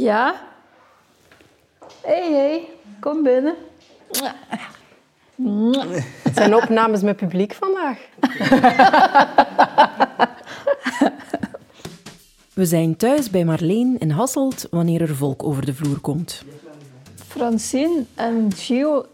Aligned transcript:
Ja? 0.00 0.40
Hé, 2.02 2.12
hey, 2.12 2.32
hey, 2.32 2.68
kom 3.00 3.22
binnen. 3.22 3.54
Het 6.22 6.34
zijn 6.34 6.54
opnames 6.54 7.02
met 7.02 7.16
publiek 7.16 7.54
vandaag. 7.54 7.98
We 12.54 12.64
zijn 12.64 12.96
thuis 12.96 13.30
bij 13.30 13.44
Marleen 13.44 13.98
in 13.98 14.10
Hasselt 14.10 14.66
wanneer 14.70 15.00
er 15.00 15.16
volk 15.16 15.42
over 15.42 15.64
de 15.64 15.74
vloer 15.74 16.00
komt. 16.00 16.44
Francine 17.26 18.04
en 18.14 18.52
Gio 18.56 19.06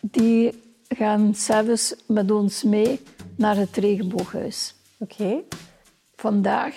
die 0.00 0.62
gaan 0.88 1.34
zelfs 1.34 1.94
met 2.06 2.30
ons 2.30 2.62
mee 2.62 3.00
naar 3.36 3.56
het 3.56 3.76
regenbooghuis. 3.76 4.74
Oké. 4.98 5.36
Vandaag 6.16 6.74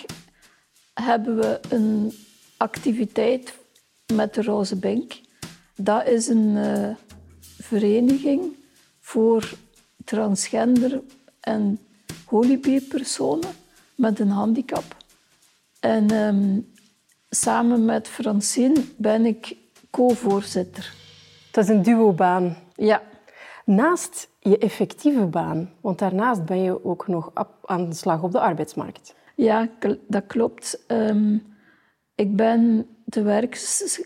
hebben 0.94 1.36
we 1.36 1.60
een 1.68 2.12
activiteit 2.58 3.54
met 4.14 4.34
de 4.34 4.42
Roze 4.42 4.76
Bink. 4.76 5.20
Dat 5.76 6.06
is 6.06 6.28
een 6.28 6.56
eh, 6.56 6.94
vereniging 7.58 8.42
voor 9.00 9.52
transgender 10.04 11.00
en 11.40 11.78
holibi-personen 12.24 13.50
met 13.94 14.20
een 14.20 14.30
handicap. 14.30 14.96
En 15.80 16.10
ehm, 16.10 16.60
samen 17.30 17.84
met 17.84 18.08
Francine 18.08 18.84
ben 18.96 19.26
ik 19.26 19.56
co-voorzitter. 19.90 20.94
Dat 21.50 21.64
is 21.64 21.70
een 21.70 21.82
duobaan. 21.82 22.56
Ja, 22.76 23.02
Naast 23.68 24.28
je 24.38 24.58
effectieve 24.58 25.26
baan, 25.26 25.70
want 25.80 25.98
daarnaast 25.98 26.44
ben 26.44 26.62
je 26.62 26.84
ook 26.84 27.06
nog 27.08 27.30
aan 27.64 27.88
de 27.88 27.94
slag 27.94 28.22
op 28.22 28.32
de 28.32 28.40
arbeidsmarkt. 28.40 29.14
ja 29.34 29.68
dat 30.06 30.26
klopt. 30.26 30.84
Ehm, 30.86 31.38
ik 32.18 32.36
ben 32.36 32.86
te 33.08 33.22
werk 33.22 33.54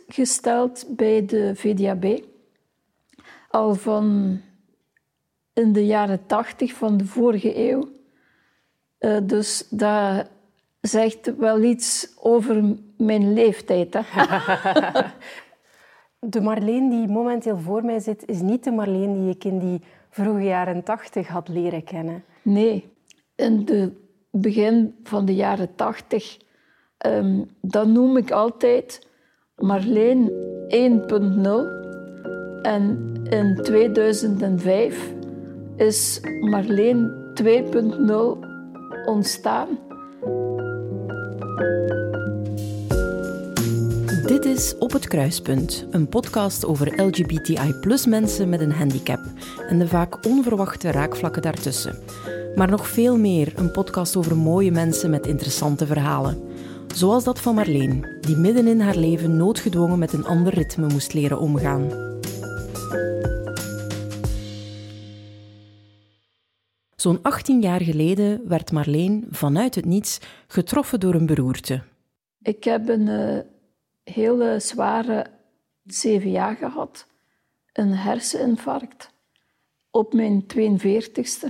gesteld 0.08 0.84
bij 0.88 1.26
de 1.26 1.52
VDAB. 1.54 2.24
Al 3.48 3.74
van 3.74 4.40
in 5.52 5.72
de 5.72 5.86
jaren 5.86 6.26
tachtig 6.26 6.72
van 6.72 6.96
de 6.96 7.06
vorige 7.06 7.70
eeuw. 7.70 7.88
Eh, 8.98 9.18
dus 9.22 9.66
dat 9.70 10.28
zegt 10.80 11.36
wel 11.36 11.62
iets 11.62 12.12
over 12.20 12.76
mijn 12.96 13.32
leeftijd. 13.32 13.94
Hè? 13.94 14.02
De 16.18 16.40
Marleen 16.40 16.88
die 16.88 17.08
momenteel 17.08 17.58
voor 17.58 17.84
mij 17.84 18.00
zit, 18.00 18.26
is 18.26 18.40
niet 18.40 18.64
de 18.64 18.70
Marleen 18.70 19.20
die 19.20 19.34
ik 19.34 19.44
in 19.44 19.58
die 19.58 19.82
vroege 20.10 20.42
jaren 20.42 20.82
tachtig 20.82 21.28
had 21.28 21.48
leren 21.48 21.84
kennen. 21.84 22.24
Nee, 22.42 22.92
in 23.34 23.62
het 23.64 23.92
begin 24.30 24.94
van 25.02 25.24
de 25.24 25.34
jaren 25.34 25.74
tachtig, 25.74 26.38
ehm 27.02 27.42
dat 27.60 27.86
noem 27.86 28.16
ik 28.16 28.30
altijd 28.30 29.06
Marleen 29.56 30.32
1.0. 30.68 31.80
En 32.62 33.12
in 33.24 33.60
2005 33.62 35.12
is 35.76 36.20
Marleen 36.40 37.10
2.0 37.42 37.44
ontstaan. 39.04 39.68
Dit 44.26 44.44
is 44.44 44.78
Op 44.78 44.92
het 44.92 45.08
Kruispunt, 45.08 45.86
een 45.90 46.08
podcast 46.08 46.64
over 46.66 47.02
LGBTI 47.02 47.98
mensen 48.08 48.48
met 48.48 48.60
een 48.60 48.72
handicap 48.72 49.20
en 49.68 49.78
de 49.78 49.88
vaak 49.88 50.26
onverwachte 50.26 50.90
raakvlakken 50.90 51.42
daartussen. 51.42 51.98
Maar 52.54 52.70
nog 52.70 52.88
veel 52.88 53.18
meer 53.18 53.52
een 53.56 53.70
podcast 53.70 54.16
over 54.16 54.36
mooie 54.36 54.70
mensen 54.70 55.10
met 55.10 55.26
interessante 55.26 55.86
verhalen. 55.86 56.51
Zoals 56.94 57.24
dat 57.24 57.40
van 57.40 57.54
Marleen, 57.54 58.06
die 58.20 58.36
midden 58.36 58.66
in 58.66 58.80
haar 58.80 58.96
leven 58.96 59.36
noodgedwongen 59.36 59.98
met 59.98 60.12
een 60.12 60.24
ander 60.24 60.54
ritme 60.54 60.86
moest 60.86 61.12
leren 61.12 61.38
omgaan. 61.38 61.88
Zo'n 66.96 67.22
18 67.22 67.60
jaar 67.60 67.80
geleden 67.80 68.48
werd 68.48 68.72
Marleen 68.72 69.26
vanuit 69.30 69.74
het 69.74 69.84
niets 69.84 70.20
getroffen 70.46 71.00
door 71.00 71.14
een 71.14 71.26
beroerte. 71.26 71.82
Ik 72.42 72.64
heb 72.64 72.88
een 72.88 73.08
eh, 73.08 73.38
hele 74.14 74.60
zware 74.60 75.26
CVA 75.86 76.54
gehad, 76.54 77.06
een 77.72 77.94
herseninfarct, 77.94 79.10
op 79.90 80.12
mijn 80.12 80.44
42ste. 80.56 81.48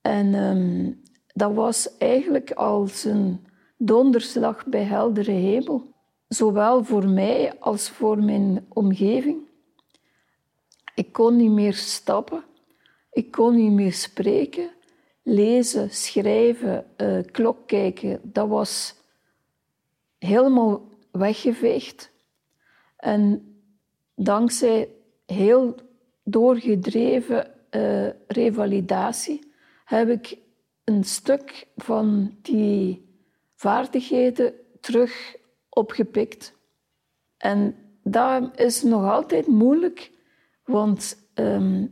En 0.00 0.34
ehm, 0.34 0.92
dat 1.26 1.54
was 1.54 1.96
eigenlijk 1.98 2.50
als 2.50 3.04
een 3.04 3.50
donderslag 3.84 4.66
bij 4.66 4.82
heldere 4.82 5.30
hemel, 5.30 5.92
zowel 6.28 6.84
voor 6.84 7.08
mij 7.08 7.58
als 7.58 7.90
voor 7.90 8.22
mijn 8.22 8.66
omgeving. 8.68 9.40
Ik 10.94 11.12
kon 11.12 11.36
niet 11.36 11.50
meer 11.50 11.74
stappen, 11.74 12.44
ik 13.10 13.30
kon 13.30 13.56
niet 13.56 13.72
meer 13.72 13.92
spreken, 13.92 14.70
lezen, 15.22 15.90
schrijven, 15.90 16.86
eh, 16.96 17.18
klok 17.30 17.66
kijken. 17.66 18.20
Dat 18.22 18.48
was 18.48 18.94
helemaal 20.18 20.88
weggeveegd. 21.10 22.10
En 22.96 23.54
dankzij 24.14 24.88
heel 25.26 25.74
doorgedreven 26.24 27.70
eh, 27.70 28.08
revalidatie 28.26 29.52
heb 29.84 30.08
ik 30.08 30.38
een 30.84 31.04
stuk 31.04 31.66
van 31.76 32.36
die 32.42 33.10
vaardigheden 33.62 34.54
terug 34.80 35.36
opgepikt. 35.68 36.54
En 37.36 37.74
dat 38.02 38.60
is 38.60 38.82
nog 38.82 39.10
altijd 39.10 39.46
moeilijk, 39.46 40.10
want 40.64 41.28
ehm, 41.34 41.86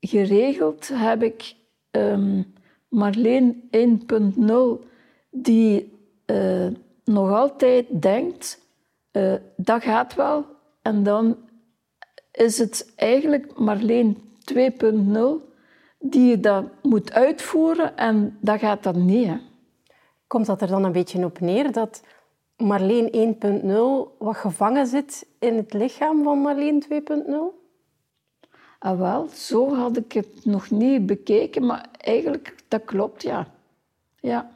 geregeld 0.00 0.88
heb 0.92 1.22
ik 1.22 1.54
ehm, 1.90 2.42
Marleen 2.88 3.68
1.0 3.70 4.86
die 5.30 5.92
eh, 6.24 6.66
nog 7.04 7.30
altijd 7.30 8.02
denkt, 8.02 8.60
eh, 9.10 9.34
dat 9.56 9.82
gaat 9.82 10.14
wel. 10.14 10.46
En 10.82 11.02
dan 11.02 11.36
is 12.32 12.58
het 12.58 12.92
eigenlijk 12.96 13.58
Marleen 13.58 14.18
2.0 14.44 15.52
die 15.98 16.40
dat 16.40 16.64
moet 16.82 17.12
uitvoeren 17.12 17.96
en 17.96 18.38
dat 18.40 18.58
gaat 18.58 18.82
dan 18.82 19.04
niet. 19.04 19.26
Hè. 19.26 19.47
Komt 20.28 20.46
dat 20.46 20.60
er 20.60 20.68
dan 20.68 20.84
een 20.84 20.92
beetje 20.92 21.24
op 21.24 21.40
neer 21.40 21.72
dat 21.72 22.02
Marleen 22.56 23.36
1.0 24.12 24.18
wat 24.18 24.36
gevangen 24.36 24.86
zit 24.86 25.26
in 25.38 25.56
het 25.56 25.72
lichaam 25.72 26.22
van 26.22 26.38
Marleen 26.38 26.84
2.0? 26.92 27.58
Ah, 28.78 28.98
wel, 28.98 29.28
zo 29.28 29.74
had 29.74 29.96
ik 29.96 30.12
het 30.12 30.44
nog 30.44 30.70
niet 30.70 31.06
bekeken, 31.06 31.66
maar 31.66 31.88
eigenlijk, 31.96 32.54
dat 32.68 32.84
klopt, 32.84 33.22
ja. 33.22 33.46
Ja. 34.20 34.50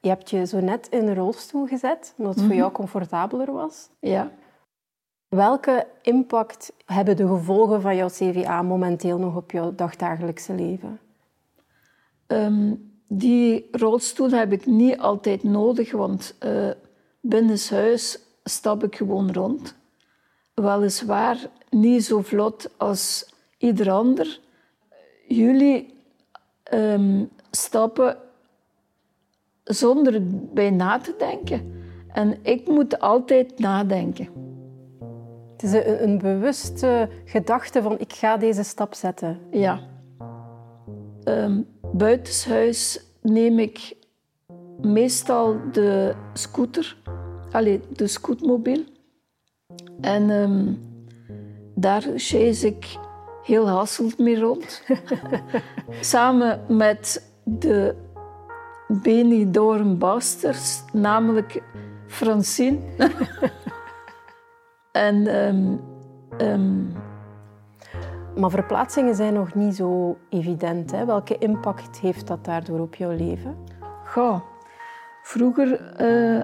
Je 0.00 0.08
hebt 0.08 0.30
je 0.30 0.46
zo 0.46 0.60
net 0.60 0.88
in 0.88 1.08
een 1.08 1.14
rolstoel 1.14 1.66
gezet, 1.66 2.14
omdat 2.16 2.34
het 2.34 2.44
voor 2.44 2.54
jou 2.54 2.72
comfortabeler 2.72 3.52
was. 3.52 3.88
Ja. 4.00 4.30
Welke 5.28 5.86
impact 6.02 6.72
hebben 6.84 7.16
de 7.16 7.26
gevolgen 7.26 7.80
van 7.80 7.96
jouw 7.96 8.08
CVA 8.08 8.62
momenteel 8.62 9.18
nog 9.18 9.36
op 9.36 9.50
jouw 9.50 9.74
dagdagelijkse 9.74 10.54
leven? 10.54 11.00
Ehm, 12.26 12.74
die 13.08 13.68
rolstoel 13.70 14.30
heb 14.30 14.52
ik 14.52 14.66
niet 14.66 14.98
altijd 14.98 15.42
nodig, 15.42 15.92
want 15.92 16.34
eh 16.38 16.70
binnenshuis 17.20 18.18
stap 18.44 18.84
ik 18.84 18.96
gewoon 18.96 19.32
rond. 19.32 19.74
Weliswaar 20.54 21.36
niet 21.70 22.04
zo 22.04 22.22
vlot 22.22 22.70
als 22.76 23.32
ieder 23.58 23.90
ander. 23.90 24.40
Jullie 25.28 25.94
ehm, 26.62 27.24
stappen 27.50 28.16
zonder 29.64 30.20
bij 30.54 30.70
na 30.70 30.98
te 30.98 31.14
denken. 31.18 31.76
En 32.08 32.38
ik 32.42 32.66
moet 32.66 33.00
altijd 33.00 33.58
nadenken. 33.58 34.28
Het 35.52 35.62
is 35.62 35.72
een, 35.72 36.02
een 36.02 36.18
bewuste 36.18 37.08
gedachte 37.24 37.82
van 37.82 37.98
ik 37.98 38.12
ga 38.12 38.36
deze 38.36 38.62
stap 38.62 38.94
zetten. 38.94 39.40
Ja. 39.50 39.80
Ehm 41.24 41.60
buitenshuis 41.92 43.00
neem 43.22 43.58
ik 43.58 43.96
meestal 44.80 45.56
de 45.72 46.14
scooter, 46.32 46.96
allee, 47.50 47.80
de 47.92 48.06
scootmobiel. 48.06 48.84
En 50.00 50.30
ehm, 50.30 50.74
daar 51.74 52.02
chase 52.16 52.66
ik 52.66 52.98
heel 53.42 53.68
Hasselt 53.68 54.18
mee 54.18 54.40
rond. 54.40 54.82
Samen 56.00 56.64
met 56.68 57.32
de 57.44 57.94
Benidorm 59.02 59.98
Basters, 59.98 60.82
namelijk 60.92 61.62
Francine. 62.06 62.78
en 64.92 65.26
ehm, 65.26 65.76
Maar 68.38 68.50
verplaatsingen 68.50 69.14
zijn 69.14 69.34
nog 69.34 69.54
niet 69.54 69.76
zo 69.76 70.18
evident. 70.28 70.90
Hè? 70.90 71.04
Welke 71.06 71.38
impact 71.38 72.00
heeft 72.00 72.26
dat 72.26 72.44
daardoor 72.44 72.80
op 72.80 72.94
jouw 72.94 73.16
leven? 73.16 73.56
Goh, 74.04 74.40
Vroeger 75.28 75.96
eh, 75.96 76.42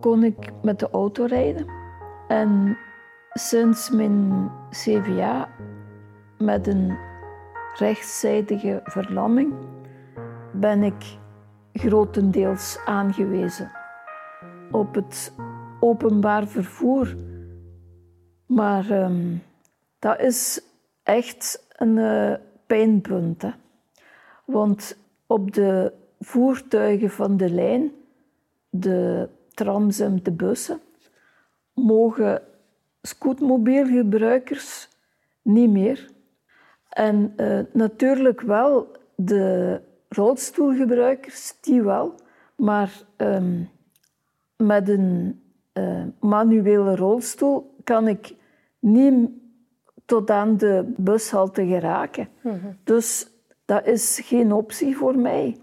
kon 0.00 0.24
ik 0.24 0.52
met 0.62 0.78
de 0.78 0.90
auto 0.90 1.24
rijden. 1.24 1.66
En 2.28 2.78
sinds 3.32 3.90
mijn 3.90 4.50
CVA 4.70 5.48
met 6.38 6.66
een 6.66 6.96
rechtszijdige 7.74 8.80
verlamming 8.84 9.54
ben 10.52 10.82
ik 10.82 11.18
grotendeels 11.72 12.78
aangewezen 12.84 13.70
op 14.70 14.94
het 14.94 15.32
openbaar 15.80 16.46
vervoer. 16.46 17.16
Maar 18.46 18.90
ehm, 18.90 19.36
dat 19.98 20.20
is 20.20 20.60
echt 21.06 21.66
een 21.76 21.96
uh, 21.96 22.34
pijnpunt. 22.66 23.42
Hè? 23.42 23.50
Want 24.44 24.96
op 25.26 25.52
de 25.52 25.92
voertuigen 26.20 27.10
van 27.10 27.36
de 27.36 27.50
lijn, 27.50 27.92
de 28.70 29.28
trams 29.54 30.00
en 30.00 30.22
de 30.22 30.32
bussen, 30.32 30.80
mogen 31.72 32.42
scootmobielgebruikers 33.02 34.88
niet 35.42 35.70
meer. 35.70 36.10
En 36.88 37.32
uh, 37.36 37.60
natuurlijk 37.72 38.40
wel 38.40 38.90
de 39.14 39.80
rolstoelgebruikers, 40.08 41.54
die 41.60 41.82
wel. 41.82 42.14
Maar 42.56 43.02
um, 43.16 43.70
met 44.56 44.88
een 44.88 45.40
uh, 45.74 46.04
manuele 46.20 46.96
rolstoel 46.96 47.74
kan 47.84 48.08
ik 48.08 48.34
niet 48.78 49.28
tot 50.06 50.30
aan 50.30 50.56
de 50.56 50.94
bushalte 50.96 51.66
geraken. 51.66 52.28
Mm 52.40 52.52
-hmm. 52.52 52.76
Dus 52.84 53.28
dat 53.64 53.86
is 53.86 54.20
geen 54.24 54.52
optie 54.52 54.96
voor 54.96 55.18
mij. 55.18 55.56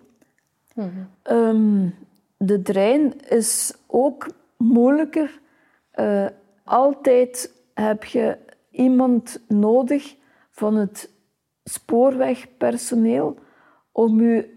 Mm 0.74 0.92
-hmm. 0.94 1.38
um, 1.38 1.96
de 2.38 2.62
trein 2.62 3.14
is 3.30 3.74
ook 3.88 4.28
moeilijker. 4.58 5.40
Uh, 5.96 6.26
altijd 6.64 7.54
heb 7.74 8.04
je 8.04 8.38
iemand 8.72 9.40
nodig 9.48 10.16
van 10.52 10.76
het 10.76 11.10
spoorwegpersoneel 11.64 13.38
om 13.92 14.20
u 14.20 14.48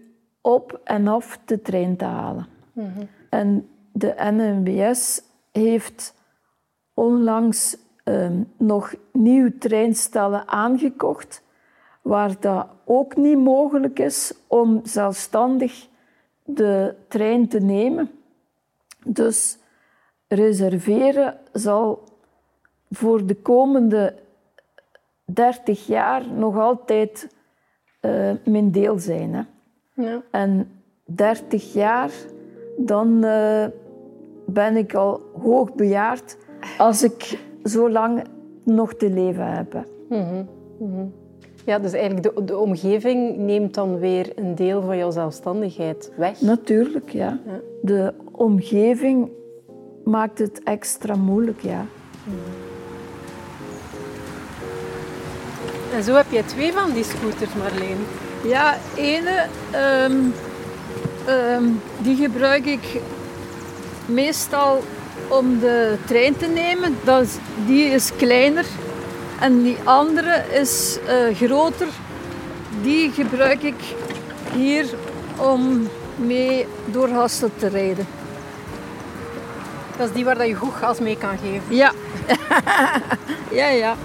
op 0.41 0.81
en 0.83 1.07
af 1.07 1.39
de 1.45 1.61
trein 1.61 1.97
te 1.97 2.05
halen. 2.05 2.47
Mm 2.73 2.91
-hmm. 2.93 3.07
En 3.29 3.69
de 3.91 4.15
NMBS 4.17 5.21
heeft 5.51 6.13
onlangs 6.93 7.77
um, 8.07 8.51
nog 8.57 8.93
nieuw 9.11 9.51
treinstellen 9.59 10.47
aangekocht, 10.47 11.43
waar 12.01 12.39
dat 12.39 12.67
ook 12.85 13.15
niet 13.15 13.37
mogelijk 13.37 13.99
is 13.99 14.33
om 14.47 14.81
zelfstandig 14.83 15.87
de 16.43 16.95
trein 17.07 17.47
te 17.47 17.59
nemen. 17.59 18.11
Dus 19.05 19.57
reserveren 20.27 21.37
zal 21.51 22.03
voor 22.89 23.25
de 23.25 23.35
komende 23.35 24.15
30 25.25 25.87
jaar 25.87 26.27
nog 26.31 26.57
altijd 26.57 27.35
uh, 28.01 28.31
mijn 28.45 28.71
deel 28.71 28.99
zijn. 28.99 29.33
Hè. 29.33 29.41
Ja. 30.03 30.21
En 30.31 30.81
30 31.05 31.73
jaar, 31.73 32.11
dan 32.77 33.25
uh, 33.25 33.65
ben 34.45 34.77
ik 34.77 34.93
al 34.93 35.21
hoogbejaard 35.41 36.37
als 36.77 37.03
ik 37.03 37.46
zo 37.67 37.89
lang 37.89 38.23
nog 38.63 38.93
te 38.93 39.09
leven 39.09 39.53
heb. 39.53 39.73
Mm 40.09 40.23
-hmm. 40.23 40.47
Mm 40.79 40.95
-hmm. 40.95 41.13
Ja, 41.65 41.79
dus 41.79 41.93
eigenlijk 41.93 42.35
de, 42.35 42.43
de, 42.43 42.57
omgeving 42.57 43.37
neemt 43.37 43.73
dan 43.73 43.99
weer 43.99 44.31
een 44.35 44.55
deel 44.55 44.81
van 44.81 44.97
jouw 44.97 45.11
zelfstandigheid 45.11 46.11
weg. 46.17 46.41
Natuurlijk, 46.41 47.09
ja. 47.09 47.39
ja. 47.45 47.59
De 47.81 48.13
omgeving 48.31 49.29
maakt 50.03 50.39
het 50.39 50.63
extra 50.63 51.15
moeilijk, 51.15 51.61
ja. 51.61 51.85
Mm. 52.23 52.33
En 55.93 56.03
zo 56.03 56.13
heb 56.13 56.31
je 56.31 56.45
twee 56.45 56.73
van 56.73 56.93
die 56.93 57.03
scooters, 57.03 57.53
Marleen. 57.53 57.97
Ja, 58.43 58.75
ene, 58.95 59.45
um, 60.05 60.33
um, 61.29 61.79
die 62.01 62.15
gebruik 62.15 62.65
ik 62.65 63.01
meestal 64.05 64.79
om 65.27 65.59
de 65.59 65.97
trein 66.05 66.37
te 66.37 66.45
nemen. 66.45 66.97
Dat 67.03 67.21
is, 67.21 67.35
die 67.65 67.85
is 67.85 68.11
kleiner. 68.15 68.65
En 69.39 69.63
die 69.63 69.77
andere 69.83 70.43
is 70.51 70.97
uh, 71.07 71.35
groter. 71.35 71.87
Die 72.81 73.11
gebruik 73.11 73.63
ik 73.63 73.95
hier 74.53 74.85
om 75.37 75.87
mee 76.15 76.67
door 76.85 77.09
Hasselt 77.09 77.59
te 77.59 77.67
rijden. 77.67 78.07
Dat 79.97 80.07
is 80.07 80.13
die 80.13 80.25
waar 80.25 80.47
je 80.47 80.53
goed 80.53 80.73
gas 80.73 80.99
mee 80.99 81.17
kan 81.17 81.37
geven? 81.37 81.75
Ja. 81.75 81.91
ja, 83.59 83.67
ja. 83.67 83.95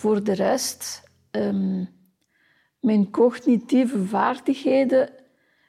Voor 0.00 0.22
de 0.22 0.32
rest, 0.32 1.02
um, 1.30 1.88
mijn 2.80 3.10
cognitieve 3.10 4.04
vaardigheden 4.04 5.10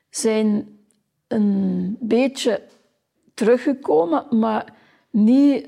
zijn 0.10 0.80
een 1.28 1.98
beetje 2.00 2.68
teruggekomen, 3.34 4.40
maar 4.40 4.74
niet 5.10 5.68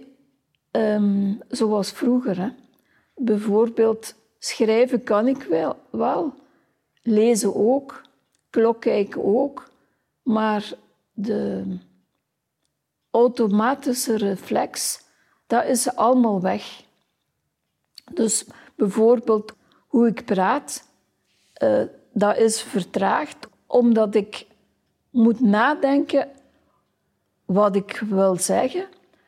um, 0.71 1.39
zoals 1.48 1.92
vroeger. 1.92 2.56
Bijvoorbeeld 3.15 4.15
schrijven 4.39 5.04
kan 5.04 5.27
ik 5.27 5.44
wel, 5.44 5.75
wel, 5.89 6.33
lezen 7.01 7.56
ook, 7.56 8.01
klokkijken 8.50 9.24
ook, 9.24 9.69
maar 10.21 10.74
de 11.13 11.77
automatische 13.12 14.18
reflex, 14.18 15.01
dat 15.48 15.65
is 15.65 15.95
allemaal 15.95 16.42
weg. 16.42 16.92
Dus 18.11 18.45
bijvoorbeeld 18.75 19.53
hoe 19.88 20.07
ik 20.07 20.25
praat, 20.25 20.89
uh, 21.63 21.83
dat 22.13 22.38
is 22.38 22.61
vertraagd 22.61 23.47
omdat 23.67 24.15
ik 24.15 24.47
moet 25.09 25.39
nadenken 25.39 26.29
wat 27.45 27.75
ik 27.75 28.03
wil 28.09 28.35
zeggen 28.35 28.88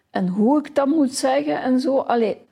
en 0.10 0.28
hoe 0.28 0.60
ik 0.60 0.76
dat 0.76 0.88
moet 0.88 1.14
zeggen 1.14 1.62
en 1.62 1.80
zo. 1.80 1.98
Allee, 1.98 2.46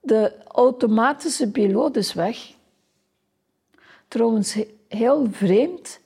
de 0.00 0.44
automatische 0.44 1.50
piloot 1.50 1.96
is 1.96 2.12
weg. 2.12 2.54
Trouwens, 4.08 4.58
heel 4.88 5.26
vreemd. 5.30 6.00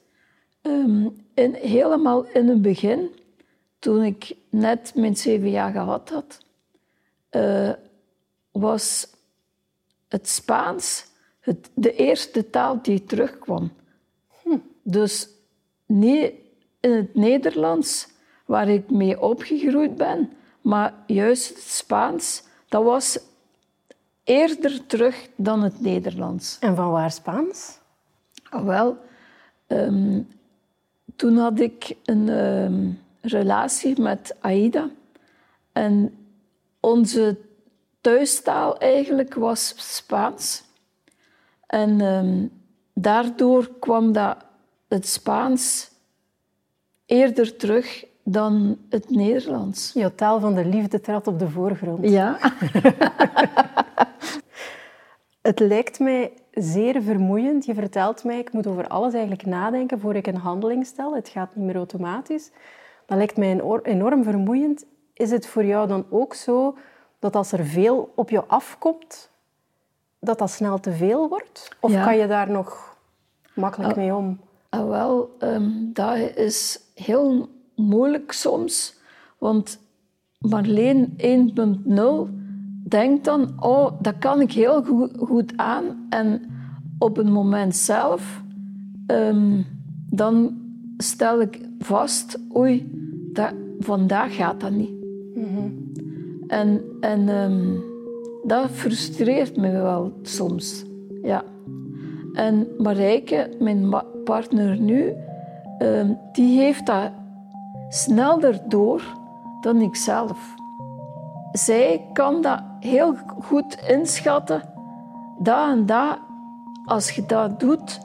Um, 0.62 1.26
in, 1.34 1.54
helemaal 1.54 2.24
in 2.24 2.48
het 2.48 2.62
begin, 2.62 3.10
toen 3.78 4.02
ik 4.02 4.36
net 4.50 4.92
mijn 4.94 5.16
zeven 5.16 5.50
jaar 5.50 5.72
gehad 5.72 6.08
had, 6.08 6.44
uh, 7.30 7.72
was 8.50 9.06
het 10.10 10.28
Spaans 10.28 11.08
het, 11.40 11.70
de 11.74 11.94
eerste 11.94 12.50
taal 12.50 12.82
die 12.82 13.04
terugkwam. 13.04 13.72
Hm. 14.42 14.56
Dus 14.82 15.28
niet 15.86 16.32
in 16.80 16.90
het 16.90 17.14
Nederlands, 17.14 18.08
waar 18.46 18.68
ik 18.68 18.90
mee 18.90 19.20
opgegroeid 19.20 19.96
ben, 19.96 20.32
maar 20.60 20.94
juist 21.06 21.48
het 21.48 21.58
Spaans, 21.58 22.42
dat 22.68 22.84
was 22.84 23.18
eerder 24.24 24.86
terug 24.86 25.28
dan 25.36 25.62
het 25.62 25.80
Nederlands. 25.80 26.58
En 26.60 26.76
van 26.76 26.90
waar 26.90 27.10
Spaans? 27.10 27.78
Ah, 28.50 28.64
wel, 28.64 28.96
um, 29.66 30.28
toen 31.16 31.36
had 31.36 31.60
ik 31.60 31.96
een 32.04 32.28
um, 32.28 33.00
relatie 33.20 34.00
met 34.00 34.36
Aida. 34.40 34.90
En 35.72 36.14
onze 36.80 37.38
thuistaal 38.00 38.78
eigenlijk 38.78 39.34
was 39.34 39.74
Spaans. 39.76 40.64
En 41.66 42.00
um, 42.00 42.50
daardoor 42.94 43.70
kwam 43.78 44.12
dat 44.12 44.36
het 44.88 45.08
Spaans 45.08 45.90
eerder 47.06 47.56
terug 47.56 48.04
dan 48.24 48.78
het 48.88 49.10
Nederlands. 49.10 49.90
Jouw 49.94 50.14
taal 50.14 50.40
van 50.40 50.54
de 50.54 50.64
liefde 50.64 51.00
trad 51.00 51.26
op 51.26 51.38
de 51.38 51.48
voorgrond. 51.48 52.08
Ja. 52.08 52.38
het 55.48 55.60
lijkt 55.60 55.98
mij 55.98 56.32
zeer 56.50 57.02
vermoeiend. 57.02 57.64
Je 57.64 57.74
vertelt 57.74 58.24
mij, 58.24 58.38
ik 58.38 58.52
moet 58.52 58.66
over 58.66 58.88
alles 58.88 59.12
eigenlijk 59.12 59.46
nadenken 59.46 60.00
voor 60.00 60.14
ik 60.14 60.26
een 60.26 60.36
handeling 60.36 60.86
stel. 60.86 61.14
Het 61.14 61.28
gaat 61.28 61.56
niet 61.56 61.66
meer 61.66 61.76
automatisch. 61.76 62.50
Dat 63.06 63.16
lijkt 63.16 63.36
mij 63.36 63.60
enorm 63.82 64.24
vermoeiend. 64.24 64.86
Is 65.14 65.30
het 65.30 65.46
voor 65.46 65.64
jou 65.64 65.88
dan 65.88 66.06
ook 66.10 66.34
zo 66.34 66.76
dat 67.20 67.36
als 67.36 67.52
er 67.52 67.64
veel 67.64 68.12
op 68.14 68.30
je 68.30 68.44
afkomt, 68.44 69.30
dat 70.18 70.38
dat 70.38 70.50
snel 70.50 70.80
te 70.80 70.92
veel 70.92 71.28
wordt? 71.28 71.68
Of 71.80 71.92
kan 71.92 72.16
je 72.16 72.26
daar 72.26 72.50
nog 72.50 72.96
makkelijk 73.54 73.96
mee 73.96 74.14
om? 74.14 74.40
Ah, 74.68 74.88
wel, 74.88 75.36
um, 75.38 75.90
dat 75.92 76.16
is 76.36 76.80
heel 76.94 77.48
moeilijk 77.74 78.32
soms, 78.32 78.98
Want 79.38 79.78
Marleen 80.38 81.14
1.0 81.16 82.28
denkt 82.88 83.24
dan, 83.24 83.52
oh, 83.58 83.92
dat 84.00 84.14
kan 84.18 84.40
ik 84.40 84.52
heel 84.52 84.82
goed, 84.82 85.10
goed 85.18 85.52
aan. 85.56 86.06
En 86.08 86.50
op 86.98 87.16
het 87.16 87.28
moment 87.28 87.76
zelf, 87.76 88.42
ehm, 89.06 89.62
dan 90.10 90.60
stel 90.96 91.40
ik 91.40 91.60
vast, 91.78 92.38
oei, 92.56 92.90
dat, 93.32 93.52
vandaag 93.78 94.34
gaat 94.34 94.60
dat 94.60 94.70
niet. 94.70 94.92
En, 96.50 96.82
en 97.00 97.28
ehm, 97.28 97.74
dat 98.42 98.70
frustreert 98.70 99.56
me 99.56 99.70
wel 99.70 100.12
soms. 100.22 100.84
Ja. 101.22 101.42
En 102.32 102.68
Marijke, 102.78 103.50
mijn 103.58 103.94
partner 104.24 104.80
nu, 104.80 105.14
ehm, 105.78 106.12
die 106.32 106.60
heeft 106.60 106.86
dat 106.86 107.10
sneller 107.88 108.60
door 108.68 109.02
dan 109.60 109.80
ik 109.80 109.96
zelf. 109.96 110.54
Zij 111.52 112.06
kan 112.12 112.42
dat 112.42 112.62
heel 112.80 113.14
goed 113.42 113.78
inschatten. 113.88 114.62
Dat 115.38 115.68
en 115.70 115.86
dat, 115.86 116.18
als 116.84 117.10
je 117.10 117.26
dat 117.26 117.60
doet, 117.60 118.00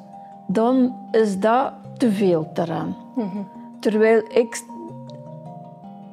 dan 0.47 0.95
is 1.11 1.39
dat 1.39 1.73
te 1.97 2.11
veel 2.11 2.49
daaraan. 2.53 2.95
Terwijl 3.79 4.23
ik 4.27 4.63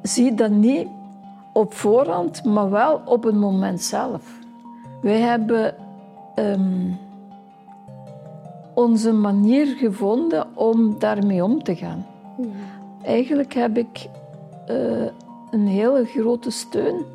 zie 0.01 0.33
dat 0.33 0.51
niet 0.51 0.87
op 1.53 1.73
voorhand, 1.73 2.43
maar 2.43 2.69
wel 2.69 3.01
op 3.05 3.23
het 3.23 3.35
moment 3.35 3.81
zelf. 3.81 4.39
Wij 5.01 5.19
hebben 5.19 5.75
ehm, 6.35 6.91
onze 8.73 9.11
manier 9.11 9.65
gevonden 9.65 10.47
om 10.53 10.99
daarmee 10.99 11.43
om 11.43 11.63
te 11.63 11.75
gaan. 11.75 12.05
Eigenlijk 13.03 13.53
heb 13.53 13.77
ik 13.77 14.09
uh, 14.69 15.07
een 15.51 15.67
hele 15.67 16.05
grote 16.05 16.49
steun 16.49 17.05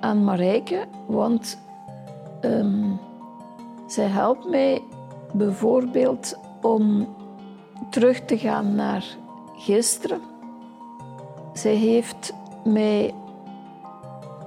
aan 0.00 0.24
Marijke, 0.24 0.84
want 1.06 1.58
um, 2.40 2.98
zij 3.86 4.06
helpt 4.06 4.50
mij 4.50 4.82
bijvoorbeeld 5.32 6.38
om 6.62 7.08
terug 7.90 8.20
te 8.20 8.38
gaan 8.38 8.74
naar 8.74 9.04
gisteren. 9.56 10.20
Zij 11.52 11.74
heeft 11.74 12.32
mij 12.64 13.14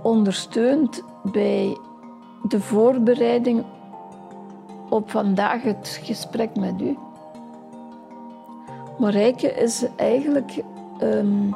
ondersteund 0.01 1.03
bij 1.23 1.77
de 2.43 2.59
voorbereiding 2.59 3.65
op 4.89 5.11
vandaag 5.11 5.61
het 5.61 5.99
gesprek 6.03 6.55
met 6.55 6.81
u. 6.81 6.97
Marijke 8.97 9.53
is 9.53 9.85
eigenlijk 9.95 10.63
um, 11.01 11.55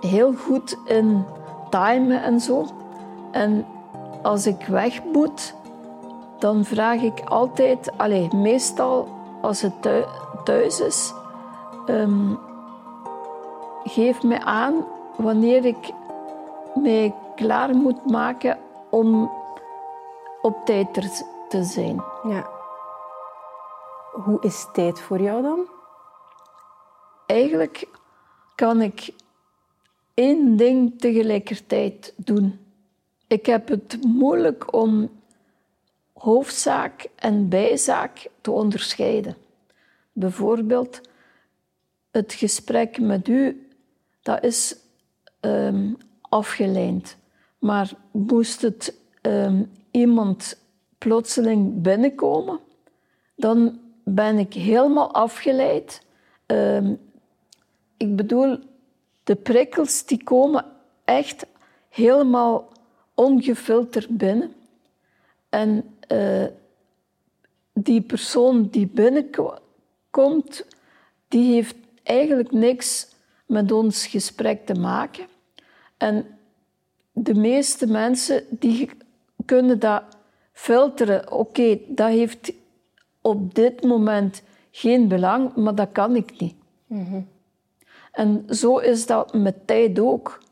heel 0.00 0.32
goed 0.32 0.78
in 0.84 1.24
timen 1.70 2.22
en 2.22 2.40
zo. 2.40 2.66
En 3.30 3.66
als 4.22 4.46
ik 4.46 4.66
weg 4.66 5.04
moet, 5.12 5.54
dan 6.38 6.64
vraag 6.64 7.00
ik 7.00 7.20
altijd, 7.24 7.90
allez, 7.96 8.32
meestal 8.32 9.08
als 9.42 9.62
het 9.62 9.88
thuis 10.44 10.80
is, 10.80 11.14
um, 11.86 12.38
geef 13.84 14.22
me 14.22 14.44
aan 14.44 14.74
wanneer 15.16 15.64
ik 15.64 15.92
mij 16.76 17.14
klaar 17.34 17.74
moet 17.74 18.10
maken 18.10 18.58
om 18.90 19.30
op 20.42 20.64
tijd 20.64 20.96
er 20.96 21.10
te 21.48 21.64
zijn. 21.64 22.02
Ja. 22.28 22.50
Hoe 24.12 24.38
is 24.40 24.68
tijd 24.72 25.00
voor 25.00 25.20
jou 25.20 25.42
dan? 25.42 25.68
Eigenlijk 27.26 27.88
kan 28.54 28.80
ik 28.80 29.12
één 30.14 30.56
ding 30.56 31.00
tegelijkertijd 31.00 32.12
doen. 32.16 32.58
Ik 33.26 33.46
heb 33.46 33.68
het 33.68 33.98
moeilijk 34.02 34.72
om 34.72 35.10
hoofdzaak 36.12 37.08
en 37.14 37.48
bijzaak 37.48 38.28
te 38.40 38.50
onderscheiden. 38.50 39.36
Bijvoorbeeld, 40.12 41.00
het 42.10 42.32
gesprek 42.32 43.00
met 43.00 43.28
u, 43.28 43.68
dat 44.22 44.42
is 44.44 44.76
um, 45.40 45.96
afgeleid. 46.36 47.16
Maar 47.58 47.92
moest 48.10 48.62
het 48.62 48.94
ehm, 49.20 49.62
iemand 49.90 50.58
plotseling 50.98 51.82
binnenkomen, 51.82 52.60
dan 53.34 53.80
ben 54.04 54.38
ik 54.38 54.54
helemaal 54.54 55.14
afgeleid. 55.14 56.02
Ehm, 56.46 56.94
ik 57.96 58.16
bedoel, 58.16 58.58
de 59.24 59.34
prikkels 59.34 60.04
die 60.04 60.24
komen 60.24 60.64
echt 61.04 61.46
helemaal 61.88 62.72
ongefilterd 63.14 64.08
binnen. 64.08 64.54
En 65.48 65.96
uh, 66.12 66.46
die 67.72 68.00
persoon 68.00 68.68
die 68.68 68.86
binnenkomt, 68.86 70.66
die 71.28 71.52
heeft 71.52 71.76
eigenlijk 72.02 72.52
niks 72.52 73.08
met 73.46 73.72
ons 73.72 74.06
gesprek 74.06 74.66
te 74.66 74.74
maken. 74.74 75.26
En 75.96 76.26
de 77.12 77.34
meeste 77.34 77.86
mensen 77.86 78.44
die 78.50 78.90
kunnen 79.44 79.78
dat 79.78 80.02
filteren. 80.52 81.32
Oké, 81.32 81.78
dat 81.88 82.08
heeft 82.08 82.52
op 83.20 83.54
dit 83.54 83.82
moment 83.82 84.42
geen 84.70 85.08
belang, 85.08 85.54
maar 85.54 85.74
dat 85.74 85.92
kan 85.92 86.16
ik 86.16 86.40
niet. 86.40 86.54
Mm 86.86 87.28
En 88.12 88.44
zo 88.48 88.78
is 88.78 89.06
dat 89.06 89.34
met 89.34 89.66
tijd 89.66 89.98
ook. 89.98 90.42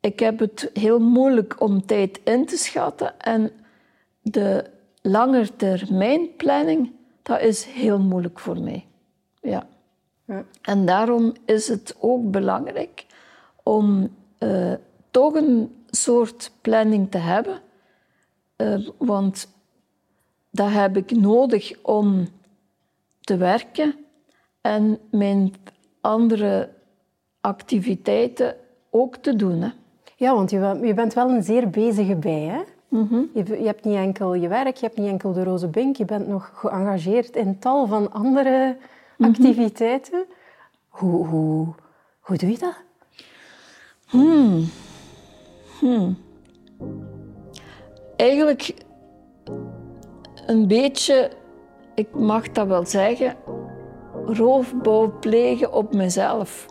Ik 0.00 0.20
heb 0.20 0.38
het 0.38 0.70
heel 0.72 0.98
moeilijk 0.98 1.60
om 1.60 1.86
tijd 1.86 2.20
in 2.24 2.46
te 2.46 2.56
schatten 2.56 3.20
en 3.20 3.50
de 4.20 4.64
langetermijnplanning, 5.02 6.92
dat 7.22 7.40
is 7.40 7.64
heel 7.64 7.98
moeilijk 7.98 8.38
voor 8.38 8.60
mij. 8.60 8.86
Ja. 9.40 9.66
ja. 10.24 10.44
En 10.62 10.86
daarom 10.86 11.34
is 11.44 11.68
het 11.68 11.96
ook 11.98 12.30
belangrijk 12.30 13.06
om 13.62 14.16
uh, 14.38 14.72
toch 15.10 15.34
een 15.34 15.84
soort 15.90 16.50
planning 16.60 17.10
te 17.10 17.18
hebben. 17.18 17.60
Uh, 18.56 18.88
want 18.98 19.48
dat 20.50 20.70
heb 20.70 20.96
ik 20.96 21.10
nodig 21.10 21.72
om 21.82 22.28
te 23.20 23.36
werken 23.36 23.94
en 24.60 24.98
mijn 25.10 25.54
andere 26.00 26.70
activiteiten 27.40 28.56
ook 28.90 29.16
te 29.16 29.36
doen. 29.36 29.60
Hè. 29.60 29.70
Ja, 30.16 30.34
want 30.34 30.50
je, 30.50 30.78
je 30.82 30.94
bent 30.94 31.14
wel 31.14 31.30
een 31.30 31.42
zeer 31.42 31.70
bezige 31.70 32.16
bij. 32.16 32.40
Hè? 32.40 32.62
Mm 32.88 33.06
-hmm. 33.10 33.30
je, 33.34 33.44
je, 33.44 33.66
hebt 33.66 33.84
niet 33.84 33.96
enkel 33.96 34.34
je 34.34 34.48
werk, 34.48 34.76
je 34.76 34.86
hebt 34.86 34.98
niet 34.98 35.08
enkel 35.08 35.32
de 35.32 35.44
roze 35.44 35.68
bink, 35.68 35.96
je 35.96 36.04
bent 36.04 36.28
nog 36.28 36.50
geëngageerd 36.54 37.36
in 37.36 37.58
tal 37.58 37.86
van 37.86 38.12
andere 38.12 38.76
mhm. 39.16 39.30
activiteiten. 39.30 40.24
Hoe, 40.88 41.26
hoe, 41.26 41.66
hoe 42.20 42.36
doe 42.36 42.50
je 42.50 42.58
dat? 42.58 42.84
Hmm. 44.06 44.64
Hmm. 45.80 46.16
Eigenlijk 48.16 48.74
een 50.46 50.66
beetje, 50.66 51.30
ik 51.94 52.14
mag 52.14 52.52
dat 52.52 52.66
wel 52.66 52.86
zeggen, 52.86 53.36
roofbouw 54.26 55.18
plegen 55.20 55.72
op 55.72 55.94
mezelf. 55.94 56.66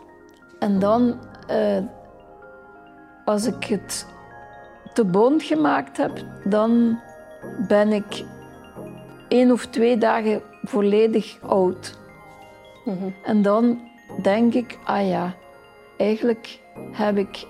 En 0.59 0.79
dan, 0.79 1.19
uh, 1.51 1.83
als 3.25 3.45
ik 3.45 3.63
het 3.63 4.07
te 4.93 5.05
bond 5.05 5.43
gemaakt 5.43 5.97
heb, 5.97 6.25
dan 6.43 6.99
ben 7.67 7.91
ik 7.91 8.25
één 9.27 9.51
of 9.51 9.65
twee 9.65 9.97
dagen 9.97 10.41
volledig 10.63 11.37
oud. 11.41 11.99
Mm 12.85 12.97
-hmm. 12.97 13.15
En 13.23 13.41
dan 13.41 13.81
denk 14.21 14.53
ik, 14.53 14.77
ah 14.83 15.07
ja, 15.07 15.35
eigenlijk 15.97 16.63
heb 16.91 17.17
ik 17.17 17.47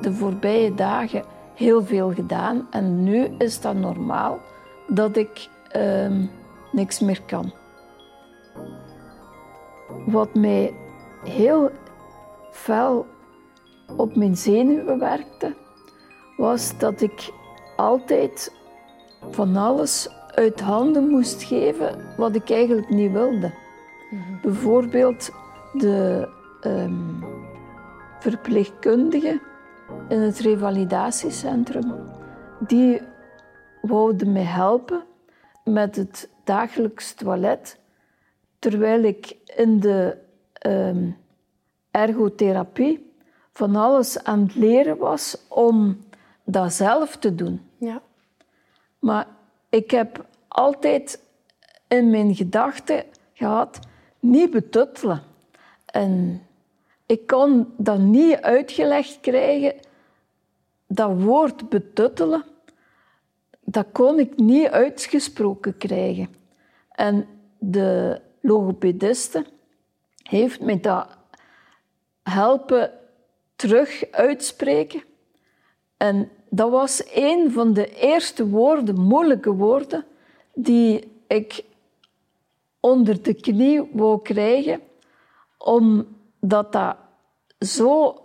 de 0.00 0.12
voorbije 0.12 0.74
dagen 0.74 1.24
heel 1.54 1.84
veel 1.84 2.12
gedaan 2.12 2.66
en 2.70 3.04
nu 3.04 3.28
is 3.38 3.60
dat 3.60 3.74
normaal 3.74 4.38
dat 4.86 5.16
ik 5.16 5.48
uh, 5.76 6.12
niks 6.72 7.00
meer 7.00 7.22
kan. 7.26 7.52
Wat 10.06 10.34
mij 10.34 10.74
heel 11.24 11.70
fel 12.50 13.06
op 13.96 14.16
mijn 14.16 14.36
zenuwen 14.36 14.98
werkte, 14.98 15.54
was 16.36 16.78
dat 16.78 17.00
ik 17.00 17.32
altijd 17.76 18.54
van 19.30 19.56
alles 19.56 20.08
uit 20.34 20.60
handen 20.60 21.08
moest 21.08 21.42
geven 21.42 22.14
wat 22.16 22.34
ik 22.34 22.50
eigenlijk 22.50 22.88
niet 22.88 23.12
wilde. 23.12 23.52
Mhm. 24.10 24.40
Bijvoorbeeld 24.42 25.30
de 25.72 26.28
um, 26.60 27.24
verpleegkundige 28.18 29.40
in 30.08 30.20
het 30.20 30.38
revalidatiecentrum, 30.38 31.94
die 32.66 33.00
wouden 33.82 34.32
mij 34.32 34.42
helpen 34.42 35.02
met 35.64 35.96
het 35.96 36.28
dagelijks 36.44 37.12
toilet, 37.12 37.78
terwijl 38.58 39.02
ik 39.02 39.36
in 39.56 39.80
de 39.80 40.16
um, 40.66 41.16
ergotherapie 41.90 43.12
van 43.52 43.76
alles 43.76 44.24
aan 44.24 44.40
het 44.42 44.54
leren 44.54 44.96
was 44.96 45.44
om 45.48 45.98
dat 46.44 46.72
zelf 46.72 47.16
te 47.16 47.34
doen. 47.34 47.60
Ja. 47.76 48.02
Maar 48.98 49.26
ik 49.68 49.90
heb 49.90 50.26
altijd 50.48 51.22
in 51.88 52.10
mijn 52.10 52.34
gedachten 52.34 53.04
gehad, 53.32 53.78
niet 54.20 54.50
betuttelen. 54.50 55.22
En 55.86 56.42
ik 57.08 57.26
kon 57.26 57.72
dat 57.76 57.98
niet 57.98 58.40
uitgelegd 58.40 59.20
krijgen, 59.20 59.74
dat 60.86 61.22
woord 61.22 61.68
betuttelen, 61.68 62.44
dat 63.60 63.86
kon 63.92 64.18
ik 64.18 64.36
niet 64.36 64.68
uitgesproken 64.68 65.76
krijgen. 65.78 66.28
En 66.90 67.26
de 67.58 68.20
logopediste 68.40 69.46
heeft 70.22 70.60
me 70.60 70.80
dat 70.80 71.08
helpen 72.22 72.92
terug 73.56 74.10
uitspreken. 74.10 75.02
En 75.96 76.30
dat 76.48 76.70
was 76.70 77.02
een 77.14 77.52
van 77.52 77.72
de 77.72 77.94
eerste 77.94 78.48
woorden, 78.48 79.00
moeilijke 79.00 79.52
woorden, 79.52 80.04
die 80.54 81.12
ik 81.26 81.64
onder 82.80 83.22
de 83.22 83.34
knie 83.34 83.88
wou 83.92 84.22
krijgen, 84.22 84.80
omdat 85.58 86.06
dat 86.40 86.96
zo 87.58 88.16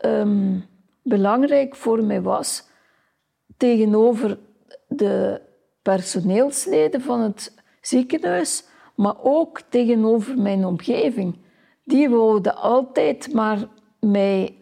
ehm, 0.00 0.60
belangrijk 1.02 1.76
voor 1.76 2.04
mij 2.04 2.22
was 2.22 2.70
tegenover 3.56 4.38
de 4.88 5.40
personeelsleden 5.82 7.00
van 7.00 7.20
het 7.20 7.54
ziekenhuis, 7.80 8.64
maar 8.94 9.22
ook 9.22 9.60
tegenover 9.60 10.38
mijn 10.38 10.64
omgeving. 10.64 11.38
Die 11.84 12.08
wouden 12.08 12.56
altijd 12.56 13.32
maar 13.32 13.68
mij 14.00 14.56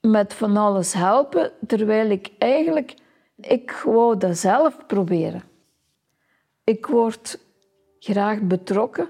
met 0.00 0.34
van 0.34 0.56
alles 0.56 0.92
helpen, 0.92 1.52
terwijl 1.66 2.10
ik 2.10 2.30
eigenlijk, 2.38 2.94
ik 3.36 3.82
wou 3.84 4.18
dat 4.18 4.36
zelf 4.36 4.86
proberen. 4.86 5.42
Ik 6.64 6.86
word 6.86 7.38
graag 7.98 8.40
betrokken, 8.40 9.08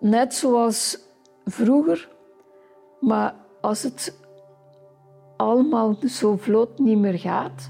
net 0.00 0.34
zoals 0.34 0.98
vroeger, 1.44 2.08
maar 3.00 3.34
als 3.60 3.82
het 3.82 4.18
allemaal 5.36 5.96
zo 6.06 6.36
vlot 6.36 6.78
niet 6.78 6.98
meer 6.98 7.18
gaat, 7.18 7.68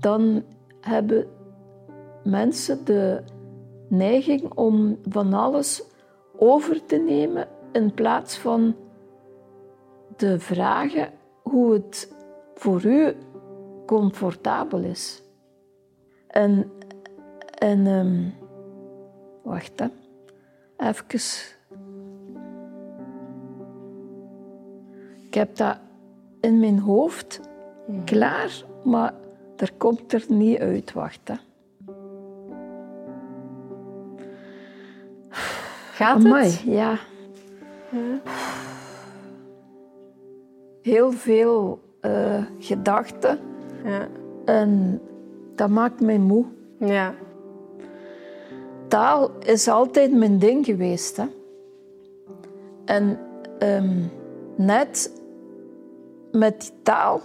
dan 0.00 0.44
hebben 0.80 1.26
mensen 2.24 2.84
de 2.84 3.22
neiging 3.88 4.52
om 4.54 4.98
van 5.08 5.34
alles 5.34 5.84
over 6.36 6.86
te 6.86 6.96
nemen 6.96 7.48
in 7.72 7.94
plaats 7.94 8.38
van 8.38 8.76
te 10.16 10.38
vragen 10.38 11.12
hoe 11.42 11.72
het 11.72 12.14
voor 12.54 12.84
u 12.84 13.14
comfortabel 13.86 14.80
is. 14.80 15.22
En, 16.26 16.72
en 17.58 17.86
um, 17.86 18.34
wacht 19.42 19.78
hè, 19.78 19.86
even. 20.76 21.06
Ik 25.34 25.40
heb 25.40 25.56
dat 25.56 25.76
in 26.40 26.58
mijn 26.58 26.78
hoofd 26.78 27.40
klaar, 28.04 28.64
maar 28.84 29.14
er 29.56 29.72
komt 29.76 30.12
er 30.12 30.24
niet 30.28 30.58
uit. 30.58 30.92
Wacht 30.92 31.20
hè. 31.24 31.34
Gaat 35.92 36.22
het? 36.22 36.60
ja. 36.60 36.98
Heel 40.82 41.12
veel 41.12 41.80
uh, 42.00 42.44
gedachten. 42.58 43.38
Ja. 43.84 44.08
En 44.44 45.00
dat 45.54 45.68
maakt 45.68 46.00
mij 46.00 46.18
moe. 46.18 46.44
Ja. 46.78 47.14
Taal 48.88 49.30
is 49.38 49.68
altijd 49.68 50.12
mijn 50.12 50.38
ding 50.38 50.64
geweest. 50.64 51.16
Hè. 51.16 51.24
En 52.84 53.18
um, 53.58 54.10
net 54.56 55.22
met 56.34 56.60
die 56.60 56.72
taal 56.82 57.20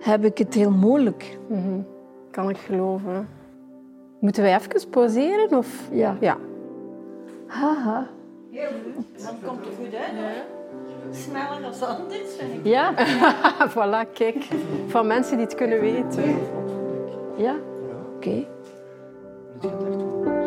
heb 0.00 0.24
ik 0.24 0.38
het 0.38 0.54
heel 0.54 0.70
moeilijk. 0.70 1.38
Mm 1.48 1.62
-hmm. 1.62 1.86
Kan 2.30 2.50
ik 2.50 2.56
geloven. 2.56 3.28
Moeten 4.20 4.42
wij 4.42 4.54
even 4.54 4.88
pauzeren? 4.90 5.58
Of? 5.58 5.88
Ja. 5.90 6.16
ja. 6.20 6.36
Haha. 7.46 8.06
Heel 8.50 8.68
goed. 8.94 9.24
Dan 9.24 9.34
komt 9.44 9.64
het 9.64 9.74
goed 9.74 9.94
uit. 9.94 10.12
Ja. 10.16 10.54
Sneller 11.10 11.60
dan 11.60 11.88
anders, 11.88 12.34
vind 12.38 12.52
ik. 12.52 12.60
Ja. 12.66 12.94
voilà, 13.74 14.12
kijk. 14.12 14.48
Van 14.86 15.06
mensen 15.06 15.36
die 15.36 15.46
het 15.46 15.54
kunnen 15.54 15.80
weten. 15.80 16.36
Ja? 17.36 17.54
Oké. 18.16 18.44
Okay. 19.60 20.45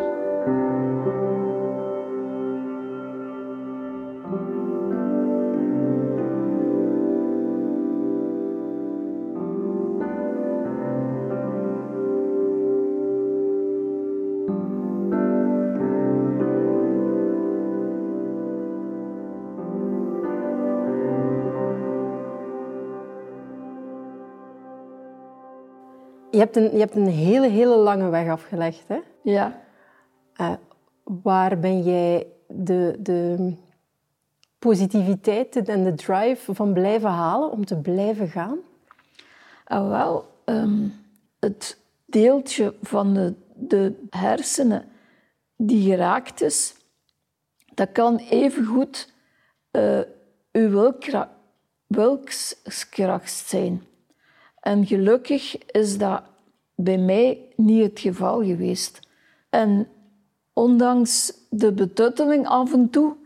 Hebt 26.40 26.56
een, 26.56 26.72
je 26.72 26.78
hebt 26.78 26.96
een 26.96 27.06
hele, 27.06 27.48
hele 27.48 27.76
lange 27.76 28.08
weg 28.08 28.28
afgelegd, 28.28 28.88
hè? 28.88 28.98
Ja. 29.22 29.60
Uh, 30.40 30.52
waar 31.04 31.58
ben 31.58 31.82
jij 31.82 32.26
de, 32.46 32.96
de 32.98 33.52
positiviteit 34.58 35.68
en 35.68 35.84
de 35.84 35.94
drive 35.94 36.54
van 36.54 36.72
blijven 36.72 37.10
halen 37.10 37.50
om 37.50 37.64
te 37.64 37.76
blijven 37.76 38.28
gaan? 38.28 38.58
Ah, 39.64 39.88
wel, 39.88 40.28
um, 40.44 40.94
het 41.38 41.78
deeltje 42.06 42.74
van 42.82 43.14
de, 43.14 43.34
de 43.54 44.06
hersenen 44.10 44.84
die 45.56 45.90
geraakt 45.90 46.42
is, 46.42 46.74
dat 47.74 47.92
kan 47.92 48.16
evengoed 48.16 49.12
uh, 49.72 50.00
uw 50.52 50.92
wilskracht 51.86 53.48
zijn. 53.48 53.82
En 54.60 54.86
gelukkig 54.86 55.66
is 55.66 55.98
dat 55.98 56.22
bij 56.74 56.98
mij 56.98 57.48
niet 57.56 57.82
het 57.82 58.00
geval 58.00 58.44
geweest. 58.44 59.00
En 59.50 59.88
ondanks 60.52 61.32
de 61.50 61.72
betutteling 61.72 62.46
af 62.46 62.72
en 62.72 62.90
toe, 62.90 63.16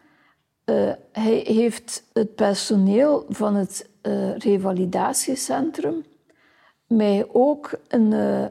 uh, 0.65 0.93
hij 1.13 1.43
heeft 1.47 2.05
het 2.13 2.35
personeel 2.35 3.25
van 3.29 3.55
het 3.55 3.89
uh, 4.03 4.37
revalidatiecentrum 4.37 6.05
mij 6.87 7.29
ook 7.33 7.79
een 7.89 8.13
uh, 8.13 8.47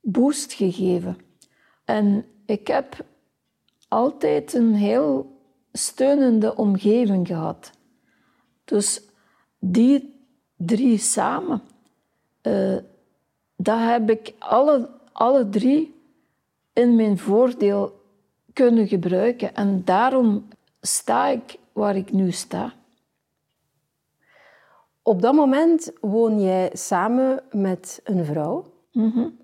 boost 0.00 0.52
gegeven. 0.52 1.16
En 1.84 2.24
ik 2.46 2.66
heb 2.66 3.04
altijd 3.88 4.54
een 4.54 4.74
heel 4.74 5.40
steunende 5.72 6.56
omgeving 6.56 7.26
gehad. 7.26 7.70
Dus 8.64 9.02
die 9.58 10.26
drie 10.56 10.98
samen 10.98 11.62
uh, 12.46 12.76
dat 13.56 13.78
heb 13.78 14.10
ik 14.10 14.34
alle, 14.38 14.88
alle 15.12 15.48
drie 15.48 15.94
in 16.72 16.96
mijn 16.96 17.18
voordeel 17.18 18.02
kunnen 18.52 18.88
gebruiken. 18.88 19.54
En 19.54 19.84
daarom 19.84 20.48
sta 20.80 21.26
ik 21.26 21.58
waar 21.72 21.96
ik 21.96 22.12
nu 22.12 22.32
sta. 22.32 22.72
Op 25.02 25.22
dat 25.22 25.34
moment 25.34 25.92
woon 26.00 26.40
jij 26.40 26.70
samen 26.72 27.42
met 27.50 28.00
een 28.04 28.24
vrouw. 28.24 28.72
Mm 28.92 29.10
-hmm. 29.10 29.38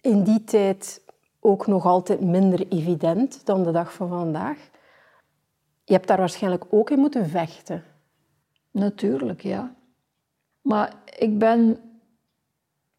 In 0.00 0.24
die 0.24 0.44
tijd 0.44 1.04
ook 1.40 1.66
nog 1.66 1.84
altijd 1.84 2.20
minder 2.20 2.68
evident 2.68 3.46
dan 3.46 3.62
de 3.62 3.70
dag 3.70 3.92
van 3.92 4.08
vandaag. 4.08 4.70
Je 5.84 5.92
hebt 5.92 6.06
daar 6.06 6.18
waarschijnlijk 6.18 6.64
ook 6.70 6.90
in 6.90 6.98
moeten 6.98 7.28
vechten. 7.28 7.84
Natuurlijk, 8.70 9.42
ja. 9.42 9.74
Maar 10.62 11.02
ik 11.18 11.38
ben 11.38 11.78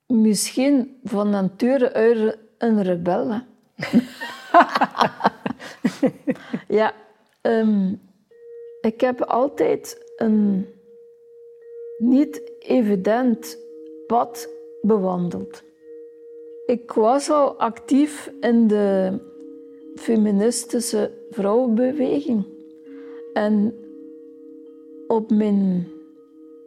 misschien 0.08 1.00
van 1.04 1.30
nature 1.30 2.38
een 2.58 2.84
rebel. 2.84 3.30
ja, 6.68 6.94
um, 7.42 8.02
ik 8.82 9.02
heb 9.02 9.22
altijd 9.22 10.14
een 10.16 10.66
niet 11.98 12.42
evident 12.60 13.58
pad 14.08 14.50
bewandeld. 14.82 15.64
Ik 16.66 16.92
was 16.92 17.30
al 17.30 17.60
actief 17.60 18.32
in 18.40 18.68
de 18.68 19.18
feministische 19.96 21.12
vrouwenbeweging. 21.30 22.46
En 23.34 23.76
op 25.08 25.30
mijn 25.30 25.91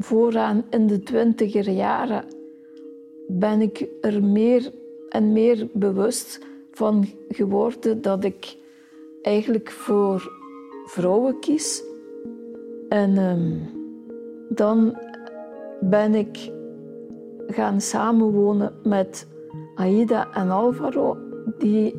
vooraan 0.05 0.65
in 0.71 0.87
de 0.87 1.03
twintiger 1.03 1.71
jaren 1.71 2.25
ben 3.29 3.61
ik 3.61 3.89
er 4.01 4.25
meer 4.25 4.73
en 5.09 5.33
meer 5.33 5.69
bewust 5.73 6.41
van 6.71 7.07
geworden 7.29 8.03
dat 8.03 8.25
ik 8.25 8.57
eigenlijk 9.23 9.71
voor 9.71 10.33
vrouwen 10.85 11.39
kies. 11.39 11.83
En 12.89 13.17
ehm, 13.17 13.59
dan 14.49 14.99
ben 15.81 16.15
ik 16.15 16.53
gaan 17.47 17.81
samenwonen 17.81 18.73
met 18.83 19.27
Aida 19.75 20.33
en 20.33 20.51
Alvaro, 20.51 21.17
die 21.59 21.95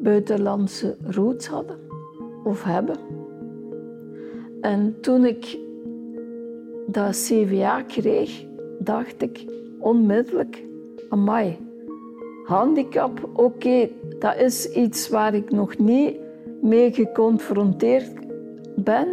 buitenlandse 0.00 0.96
roots 1.04 1.46
hadden 1.46 1.78
of 2.44 2.62
hebben. 2.62 2.96
En 4.60 5.00
toen 5.00 5.24
ik 5.24 5.58
dat 6.90 7.10
CVA 7.10 7.82
kreeg, 7.82 8.44
dacht 8.78 9.22
ik 9.22 9.44
onmiddellijk, 9.78 10.64
amai, 11.08 11.56
handicap, 12.44 13.28
oké, 13.32 13.88
dat 14.18 14.36
is 14.36 14.72
iets 14.72 15.08
waar 15.08 15.34
ik 15.34 15.50
nog 15.50 15.78
niet 15.78 16.16
mee 16.62 16.92
geconfronteerd 16.92 18.10
ben. 18.76 19.06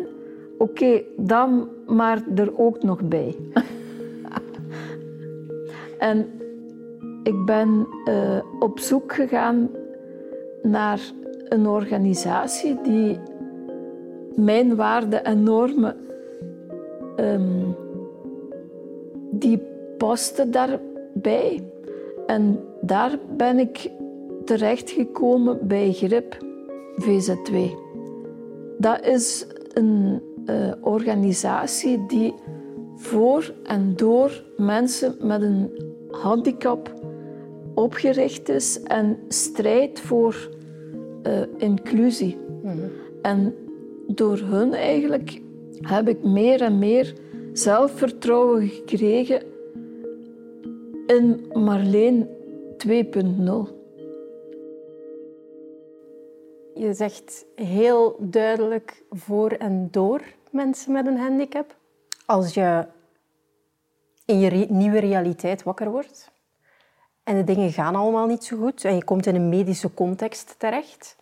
Oké, 0.58 1.02
dan 1.18 1.70
maar 1.88 2.24
er 2.36 2.60
ook 2.60 2.84
nog 2.84 3.02
bij. 3.02 3.36
en 5.98 6.28
ik 7.24 7.46
ben 7.46 7.88
uh, 8.10 8.40
op 8.60 8.80
zoek 8.80 9.14
gegaan 9.14 9.70
naar 10.64 11.00
een 11.50 11.68
organisatie 11.68 12.82
die 12.82 13.20
mijn 14.36 14.76
waarden 14.76 15.24
en 15.24 15.44
normen 15.44 16.05
um, 17.20 17.76
die 19.32 19.62
paste 19.98 20.50
daarbij. 20.50 21.64
En 22.26 22.60
daar 22.82 23.20
ben 23.38 23.60
ik 23.60 23.92
terechtgekomen 24.46 25.68
bij 25.68 25.92
GRIP 25.92 26.38
VZ2. 27.02 27.58
Dat 28.78 29.06
is 29.06 29.48
een 29.74 30.22
uh, 30.46 30.72
organisatie 30.82 32.06
die 32.08 32.34
voor 32.96 33.54
en 33.64 33.94
door 33.96 34.44
mensen 34.58 35.16
met 35.22 35.42
een 35.42 35.70
handicap 36.10 36.94
opgericht 37.74 38.50
is 38.50 38.84
en 38.84 39.18
strijdt 39.28 40.00
voor 40.00 40.50
uh, 41.24 41.42
inclusie. 41.58 42.38
Mm 42.64 42.72
-hmm. 42.72 42.92
En 43.22 43.56
door 44.08 44.38
hun 44.38 44.74
eigenlijk 44.74 45.42
heb 45.82 46.08
ik 46.08 46.24
meer 46.24 46.62
en 46.62 46.80
meer 46.80 47.14
zelfvertrouwen 47.54 48.68
gekregen 48.68 49.44
in 51.08 51.46
Marleen 51.54 52.28
2.0. 52.88 53.74
Je 56.74 56.94
zegt 56.94 57.46
heel 57.56 58.16
duidelijk 58.20 59.04
voor 59.10 59.52
en 59.52 59.88
door 59.92 60.22
mensen 60.52 60.92
met 60.92 61.08
een 61.08 61.18
handicap. 61.18 61.76
Als 62.26 62.54
je 62.54 62.86
in 64.26 64.40
je 64.40 64.66
nieuwe 64.70 65.00
realiteit 65.00 65.64
wakker 65.64 65.92
wordt 65.92 66.32
en 67.24 67.36
de 67.36 67.44
dingen 67.44 67.72
gaan 67.72 67.96
allemaal 67.96 68.28
niet 68.28 68.44
zo 68.44 68.58
goed 68.58 68.84
en 68.84 68.96
je 68.96 69.04
komt 69.04 69.26
in 69.26 69.36
een 69.36 69.50
medische 69.50 69.94
context 69.94 70.56
terecht, 70.58 71.16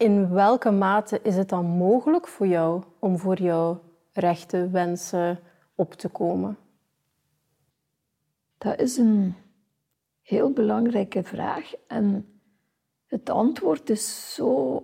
in 0.00 0.30
welke 0.30 0.70
mate 0.70 1.20
is 1.22 1.36
het 1.36 1.48
dan 1.48 1.66
mogelijk 1.66 2.28
voor 2.28 2.46
jou 2.46 2.82
om 2.98 3.18
voor 3.18 3.40
jouw 3.40 3.80
rechten, 4.12 4.72
wensen 4.72 5.40
op 5.74 5.92
te 5.92 6.08
komen? 6.08 6.58
Dat 8.58 8.78
is 8.78 8.96
een 8.96 9.34
heel 10.22 10.52
belangrijke 10.52 11.22
vraag 11.22 11.72
en 11.86 12.40
het 13.06 13.30
antwoord 13.30 13.90
is 13.90 14.34
zo 14.34 14.82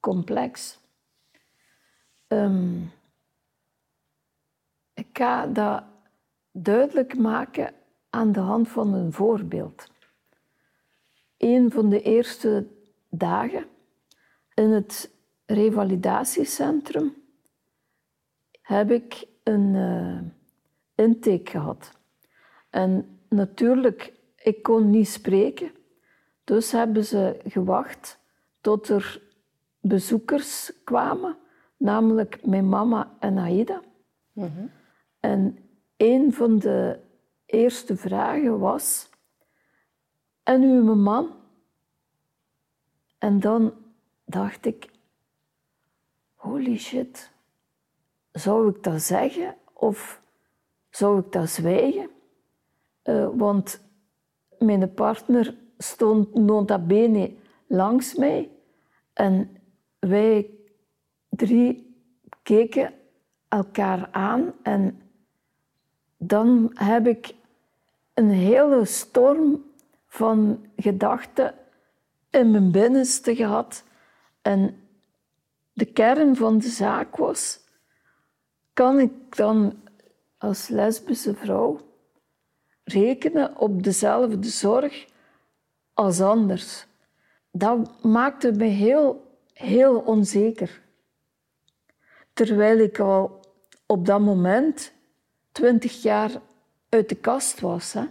complex. 0.00 0.78
Um, 2.28 2.92
ik 4.94 5.08
ga 5.12 5.46
dat 5.46 5.82
duidelijk 6.52 7.18
maken 7.18 7.74
aan 8.10 8.32
de 8.32 8.40
hand 8.40 8.68
van 8.68 8.94
een 8.94 9.12
voorbeeld. 9.12 9.90
Een 11.36 11.70
van 11.70 11.88
de 11.88 12.02
eerste 12.02 12.66
dagen 13.08 13.72
in 14.54 14.70
het 14.70 15.10
revalidatiecentrum 15.46 17.14
heb 18.62 18.90
ik 18.90 19.26
een 19.42 19.74
uh, 19.74 20.20
intake 20.94 21.50
gehad. 21.50 21.92
En 22.70 23.18
natuurlijk, 23.28 24.12
ik 24.36 24.62
kon 24.62 24.90
niet 24.90 25.08
spreken. 25.08 25.70
Dus 26.44 26.72
hebben 26.72 27.04
ze 27.04 27.40
gewacht 27.46 28.18
tot 28.60 28.88
er 28.88 29.22
bezoekers 29.80 30.72
kwamen, 30.84 31.36
namelijk 31.76 32.46
mijn 32.46 32.68
mama 32.68 33.16
en 33.18 33.38
Aida. 33.38 33.82
Mhm. 34.32 34.66
En 35.20 35.58
een 35.96 36.32
van 36.32 36.58
de 36.58 36.98
eerste 37.46 37.96
vragen 37.96 38.58
was: 38.58 39.10
En 40.42 40.62
uw 40.62 40.94
man? 40.94 41.30
En 43.18 43.40
dan 43.40 43.83
dacht 44.24 44.66
ik, 44.66 44.90
holy 46.34 46.78
shit, 46.78 47.30
zou 48.32 48.68
ik 48.68 48.82
dat 48.82 49.02
zeggen 49.02 49.56
of 49.72 50.20
zou 50.90 51.20
ik 51.20 51.32
dat 51.32 51.48
zwijgen? 51.48 52.10
Uh, 53.04 53.28
want 53.34 53.80
mijn 54.58 54.94
partner 54.94 55.56
stond 55.78 56.34
nota 56.34 56.78
bene 56.78 57.34
langs 57.66 58.14
mij 58.14 58.50
en 59.12 59.56
wij 59.98 60.50
drie 61.28 61.96
keken 62.42 62.92
elkaar 63.48 64.08
aan 64.10 64.52
en 64.62 65.02
dan 66.16 66.70
heb 66.74 67.06
ik 67.06 67.34
een 68.14 68.30
hele 68.30 68.84
storm 68.84 69.64
van 70.06 70.66
gedachten 70.76 71.54
in 72.30 72.50
mijn 72.50 72.70
binnenste 72.70 73.36
gehad 73.36 73.84
en 74.44 74.76
de 75.72 75.84
kern 75.84 76.36
van 76.36 76.58
de 76.58 76.68
zaak 76.68 77.16
was: 77.16 77.60
kan 78.72 78.98
ik 78.98 79.36
dan 79.36 79.82
als 80.38 80.68
lesbische 80.68 81.34
vrouw 81.34 81.80
rekenen 82.84 83.56
op 83.58 83.82
dezelfde 83.82 84.48
zorg 84.48 85.06
als 85.94 86.20
anders? 86.20 86.86
Dat 87.50 88.02
maakte 88.02 88.52
me 88.52 88.64
heel, 88.64 89.38
heel 89.52 89.98
onzeker. 89.98 90.82
Terwijl 92.32 92.78
ik 92.78 92.98
al 92.98 93.40
op 93.86 94.06
dat 94.06 94.20
moment 94.20 94.92
twintig 95.52 96.02
jaar 96.02 96.30
uit 96.88 97.08
de 97.08 97.14
kast 97.14 97.60
was. 97.60 97.92
Hè? 97.92 98.04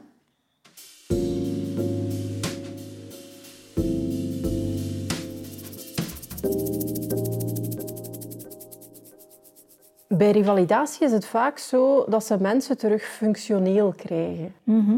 Bij 10.18 10.32
revalidatie 10.32 11.06
is 11.06 11.12
het 11.12 11.26
vaak 11.26 11.58
zo 11.58 12.06
dat 12.10 12.26
ze 12.26 12.38
mensen 12.42 12.78
terug 12.78 13.04
functioneel 13.04 13.94
krijgen. 13.94 14.54
Mhm. 14.64 14.98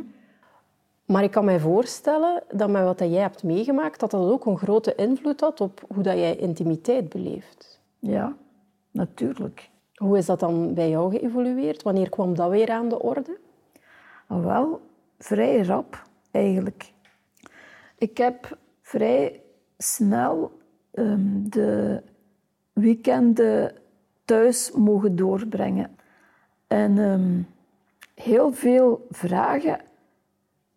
Maar 1.06 1.24
ik 1.24 1.32
kan 1.32 1.46
mij 1.46 1.60
voorstellen 1.60 2.44
dat 2.52 2.70
met 2.70 2.84
wat 2.84 3.00
jij 3.00 3.22
hebt 3.22 3.44
meegemaakt, 3.44 4.00
dat 4.00 4.12
dat 4.12 4.32
ook 4.32 4.46
een 4.46 4.58
grote 4.58 4.96
invloed 4.96 5.40
had 5.40 5.62
op 5.62 5.86
hoe 5.94 6.04
dat 6.04 6.18
jij 6.18 6.36
intimiteit 6.36 7.10
beleeft. 7.10 7.82
Ja, 8.00 8.36
natuurlijk. 8.92 9.70
Hoe 9.96 10.18
is 10.18 10.26
dat 10.26 10.40
dan 10.40 10.74
bij 10.74 10.90
jou 10.90 11.18
geëvolueerd? 11.18 11.84
Wanneer 11.84 12.10
kwam 12.10 12.36
dat 12.36 12.50
weer 12.50 12.70
aan 12.72 12.90
de 12.90 13.02
orde? 13.02 13.38
Ah, 14.28 14.44
wel, 14.46 14.82
vrij 15.20 15.62
rap 15.62 16.04
eigenlijk. 16.32 16.94
Ik 17.98 18.18
heb 18.18 18.58
vrij 18.82 19.42
snel 19.78 20.52
um, 20.94 21.50
de 21.50 22.02
weekenden 22.74 23.84
thuis 24.26 24.72
mogen 24.72 25.16
doorbrengen. 25.16 25.98
En 26.68 26.98
um, 26.98 27.48
heel 28.14 28.54
veel 28.54 29.08
vragen 29.10 29.82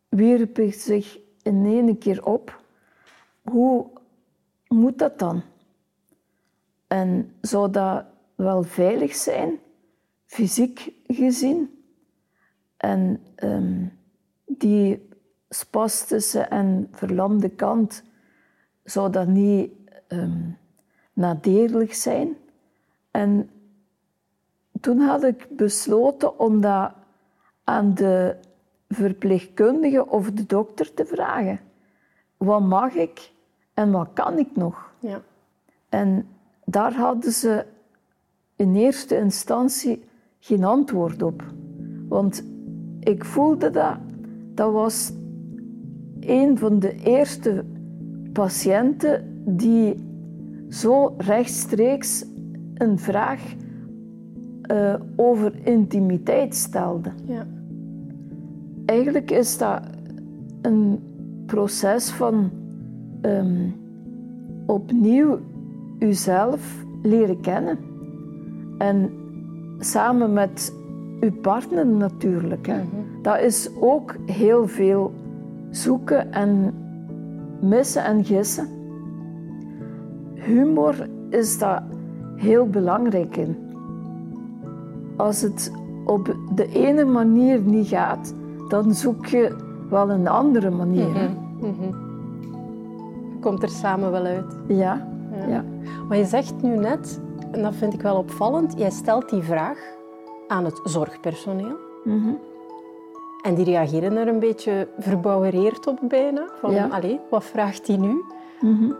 wierpen 0.08 0.72
zich 0.72 1.18
in 1.42 1.66
één 1.66 1.98
keer 1.98 2.24
op. 2.24 2.62
Hoe 3.42 3.86
moet 4.68 4.98
dat 4.98 5.18
dan? 5.18 5.42
En 6.86 7.34
zou 7.40 7.70
dat 7.70 8.04
wel 8.34 8.62
veilig 8.62 9.14
zijn, 9.14 9.58
fysiek 10.26 10.92
gezien? 11.06 11.82
En 12.76 13.22
um, 13.36 13.98
die 14.46 15.08
spastische 15.48 16.40
en 16.40 16.88
verlamde 16.92 17.48
kant, 17.48 18.02
zou 18.84 19.10
dat 19.10 19.26
niet 19.26 19.70
um, 20.08 20.56
nadelig 21.12 21.94
zijn? 21.94 22.36
En 23.18 23.50
toen 24.80 24.98
had 24.98 25.24
ik 25.24 25.46
besloten 25.50 26.38
om 26.38 26.60
dat 26.60 26.92
aan 27.64 27.94
de 27.94 28.36
verpleegkundige 28.88 30.06
of 30.08 30.30
de 30.30 30.46
dokter 30.46 30.94
te 30.94 31.04
vragen. 31.04 31.60
Wat 32.36 32.60
mag 32.60 32.94
ik 32.94 33.32
en 33.74 33.90
wat 33.90 34.08
kan 34.12 34.38
ik 34.38 34.56
nog? 34.56 34.92
Ja. 34.98 35.20
En 35.88 36.28
daar 36.64 36.94
hadden 36.94 37.32
ze 37.32 37.66
in 38.56 38.74
eerste 38.74 39.16
instantie 39.16 40.04
geen 40.38 40.64
antwoord 40.64 41.22
op. 41.22 41.44
Want 42.08 42.44
ik 43.00 43.24
voelde 43.24 43.70
dat, 43.70 43.96
dat 44.54 44.72
was 44.72 45.12
een 46.20 46.58
van 46.58 46.78
de 46.78 46.94
eerste 46.94 47.64
patiënten 48.32 49.42
die 49.44 50.06
zo 50.70 51.14
rechtstreeks 51.16 52.24
een 52.78 52.98
vraag 52.98 53.54
uh, 54.72 54.94
over 55.16 55.52
intimiteit 55.62 56.54
stelde. 56.54 57.10
Ja. 57.24 57.46
Eigenlijk 58.84 59.30
is 59.30 59.58
dat 59.58 59.80
een 60.62 60.98
proces 61.46 62.10
van 62.10 62.50
um, 63.22 63.74
opnieuw 64.66 65.38
uzelf 65.98 66.84
leren 67.02 67.40
kennen. 67.40 67.78
En 68.78 69.10
samen 69.78 70.32
met 70.32 70.72
uw 71.20 71.32
partner 71.32 71.86
natuurlijk. 71.86 72.66
Hè. 72.66 72.76
Mhm. 72.82 73.22
Dat 73.22 73.40
is 73.40 73.70
ook 73.80 74.16
heel 74.26 74.68
veel 74.68 75.12
zoeken 75.70 76.32
en 76.32 76.74
missen 77.60 78.04
en 78.04 78.24
gissen. 78.24 78.68
Humor 80.34 81.08
is 81.30 81.58
daar 81.58 81.82
heel 82.38 82.66
belangrijk 82.66 83.36
in. 83.36 83.56
Als 85.16 85.40
het 85.40 85.72
op 86.06 86.34
de 86.54 86.68
ene 86.72 87.04
manier 87.04 87.60
niet 87.60 87.88
gaat, 87.88 88.34
dan 88.68 88.94
zoek 88.94 89.26
je 89.26 89.56
wel 89.90 90.10
een 90.10 90.28
andere 90.28 90.70
manier. 90.70 91.14
hè. 91.14 91.28
Mhm. 91.60 91.92
Komt 93.40 93.62
er 93.62 93.68
samen 93.68 94.10
wel 94.10 94.24
uit. 94.24 94.56
Ja, 94.66 95.06
ja. 95.48 95.64
Maar 96.08 96.16
je 96.18 96.24
zegt 96.24 96.62
nu 96.62 96.76
net, 96.76 97.20
en 97.50 97.62
dat 97.62 97.74
vind 97.74 97.94
ik 97.94 98.02
wel 98.02 98.16
opvallend, 98.16 98.74
jij 98.78 98.90
stelt 98.90 99.30
die 99.30 99.42
vraag 99.42 99.78
aan 100.48 100.64
het 100.64 100.80
zorgpersoneel. 100.84 101.76
Mhm. 102.04 102.28
En 103.42 103.54
die 103.54 103.64
reageren 103.64 104.16
er 104.16 104.28
een 104.28 104.38
beetje 104.38 104.88
verbouwereerd 104.98 105.86
op 105.86 105.98
bijna. 106.08 106.46
Van, 106.60 106.70
Ja. 106.70 106.86
allee, 106.90 107.20
wat 107.30 107.44
vraagt 107.44 107.86
hij 107.86 107.96
nu? 107.96 108.24
Mhm. 108.60 108.92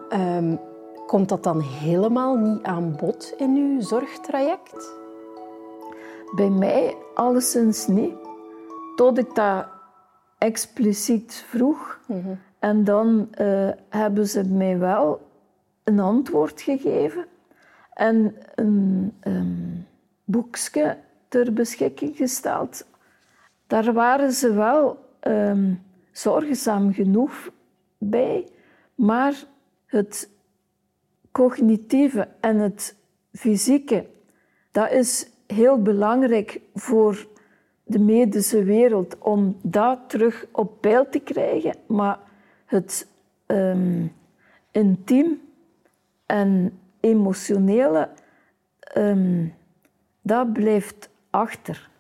Ehm, 1.08 1.16
komt 1.16 1.28
dat 1.28 1.42
dan 1.42 1.60
helemaal 1.60 2.36
niet 2.36 2.62
aan 2.62 2.96
bod 2.96 3.34
in 3.36 3.56
uw 3.56 3.80
zorgtraject? 3.80 4.92
Bij 6.34 6.50
mij 6.50 6.96
alleszins 7.14 7.86
niet. 7.86 8.14
Tot 8.96 9.18
ik 9.18 9.34
dat 9.34 9.66
expliciet 10.38 11.44
vroeg. 11.48 12.00
En 12.58 12.84
dan 12.84 13.28
eh, 13.30 13.70
hebben 13.88 14.26
ze 14.26 14.44
mij 14.44 14.78
wel 14.78 15.20
een 15.84 16.00
antwoord 16.00 16.60
gegeven. 16.60 17.26
En 17.94 18.36
een 18.54 19.12
um, 19.22 19.86
boekje 20.24 20.98
ter 21.28 21.52
beschikking 21.52 22.16
gesteld. 22.16 22.86
Daar 23.66 23.92
waren 23.92 24.32
ze 24.32 24.52
wel 24.52 24.98
ehm, 25.20 25.74
zorgzaam 26.12 26.92
genoeg 26.92 27.50
bij. 27.98 28.48
Maar 28.94 29.44
het 29.86 30.28
cognitieve 31.32 32.28
en 32.40 32.58
het 32.58 32.96
fysieke, 33.32 34.06
dat 34.70 34.90
is 34.90 35.30
heel 35.46 35.82
belangrijk 35.82 36.60
voor 36.74 37.26
de 37.84 37.98
medische 37.98 38.62
wereld 38.64 39.18
om 39.18 39.56
dat 39.62 39.98
terug 40.06 40.46
op 40.52 40.80
peil 40.80 41.08
te 41.08 41.18
krijgen. 41.18 41.74
Maar 41.86 42.18
het 42.64 43.08
ehm, 43.46 44.06
intiem 44.70 45.40
en 46.26 46.78
emotionele, 47.00 48.08
ehm, 48.78 49.46
dat 50.22 50.52
blijft 50.52 51.10
achter. 51.30 51.90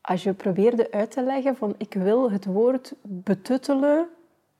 Als 0.00 0.22
je 0.22 0.32
probeerde 0.32 0.90
uit 0.90 1.10
te 1.10 1.22
leggen 1.22 1.56
van 1.56 1.74
ik 1.78 1.94
wil 1.94 2.30
het 2.30 2.44
woord 2.44 2.94
betuttelen 3.02 4.08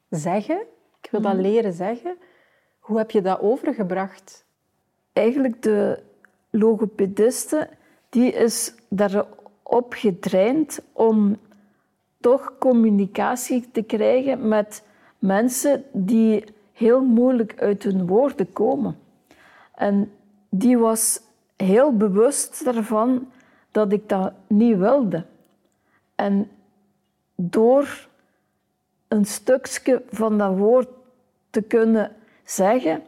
zeggen, 0.09 0.61
ik 1.03 1.11
wil 1.11 1.21
dat 1.21 1.35
leren 1.35 1.73
zeggen, 1.73 2.17
hoe 2.83 2.99
heb 2.99 3.11
je 3.11 3.23
dat 3.23 3.41
overgebracht? 3.41 4.45
Eigenlijk 5.13 5.63
de 5.63 6.03
logopediste, 6.51 7.69
die 8.09 8.33
is 8.33 8.75
daarop 8.89 9.93
getraind 9.95 10.81
om 10.93 11.37
toch 12.21 12.59
communicatie 12.59 13.71
te 13.73 13.83
krijgen 13.83 14.49
met 14.49 14.85
mensen 15.19 15.85
die 15.93 16.45
heel 16.73 17.03
moeilijk 17.03 17.61
uit 17.61 17.83
hun 17.83 18.07
woorden 18.07 18.53
komen. 18.53 18.99
En 19.75 20.13
die 20.49 20.79
was 20.79 21.21
heel 21.57 21.97
bewust 21.97 22.65
daarvan 22.65 23.31
dat 23.71 23.93
ik 23.93 24.09
dat 24.09 24.33
niet 24.47 24.77
wilde. 24.77 25.25
En 26.15 26.51
door 27.35 28.09
een 29.09 29.25
stukje 29.25 30.03
van 30.11 30.39
dat 30.39 30.57
woord 30.57 30.89
te 31.51 31.63
kunnen 31.63 32.17
zeggen, 32.45 33.03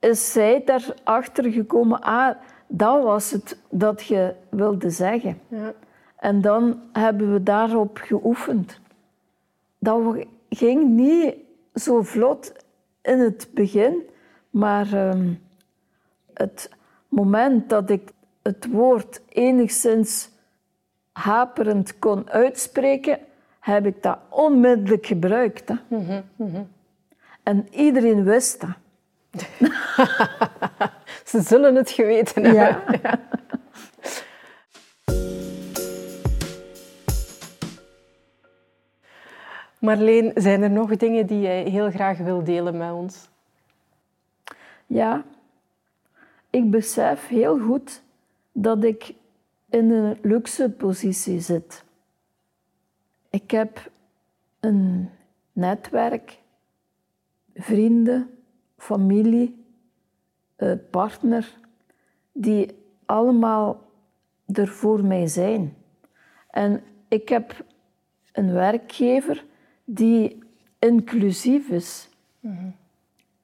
is 0.00 0.32
zij 0.32 0.62
daarachter 0.64 1.52
gekomen, 1.52 2.00
ah, 2.00 2.36
dat 2.66 3.02
was 3.02 3.30
het 3.30 3.58
dat 3.70 4.04
je 4.04 4.34
wilde 4.50 4.90
zeggen. 4.90 5.40
Ja. 5.48 5.74
En 6.16 6.40
dan 6.40 6.80
hebben 6.92 7.32
we 7.32 7.42
daarop 7.42 7.98
geoefend. 7.98 8.80
Dat 9.78 10.26
ging 10.48 10.88
niet 10.88 11.34
zo 11.74 12.02
vlot 12.02 12.52
in 13.02 13.18
het 13.18 13.48
begin, 13.54 14.02
maar 14.50 14.92
ehm, 14.92 15.32
het 16.34 16.70
moment 17.08 17.68
dat 17.68 17.90
ik 17.90 18.10
het 18.42 18.66
woord 18.70 19.20
enigszins 19.28 20.30
haperend 21.12 21.98
kon 21.98 22.30
uitspreken, 22.30 23.18
heb 23.60 23.86
ik 23.86 24.02
dat 24.02 24.18
onmiddellijk 24.28 25.06
gebruikt. 25.06 25.68
Hè. 25.68 25.74
En 27.48 27.68
iedereen 27.70 28.24
wist 28.24 28.60
dat. 28.60 28.76
Ze 31.30 31.42
zullen 31.42 31.74
het 31.74 31.90
geweten 31.90 32.44
hebben. 32.44 33.00
Ja. 33.02 33.20
Marleen, 39.78 40.32
zijn 40.34 40.62
er 40.62 40.70
nog 40.70 40.96
dingen 40.96 41.26
die 41.26 41.40
jij 41.40 41.62
heel 41.62 41.90
graag 41.90 42.18
wil 42.18 42.44
delen 42.44 42.76
met 42.76 42.92
ons? 42.92 43.28
Ja, 44.86 45.24
ik 46.50 46.70
besef 46.70 47.28
heel 47.28 47.58
goed 47.58 48.02
dat 48.52 48.84
ik 48.84 49.14
in 49.70 49.90
een 49.90 50.18
luxe 50.22 50.70
positie 50.70 51.40
zit. 51.40 51.84
Ik 53.30 53.50
heb 53.50 53.90
een 54.60 55.10
netwerk, 55.52 56.38
vrienden, 57.58 58.30
familie, 58.76 59.64
eh, 60.56 60.72
partner, 60.90 61.58
die 62.32 62.70
allemaal 63.06 63.90
er 64.46 64.68
voor 64.68 65.04
mij 65.04 65.26
zijn. 65.26 65.76
En 66.50 66.82
ik 67.08 67.28
heb 67.28 67.64
een 68.32 68.52
werkgever 68.52 69.44
die 69.84 70.38
inclusief 70.78 71.68
is. 71.68 72.08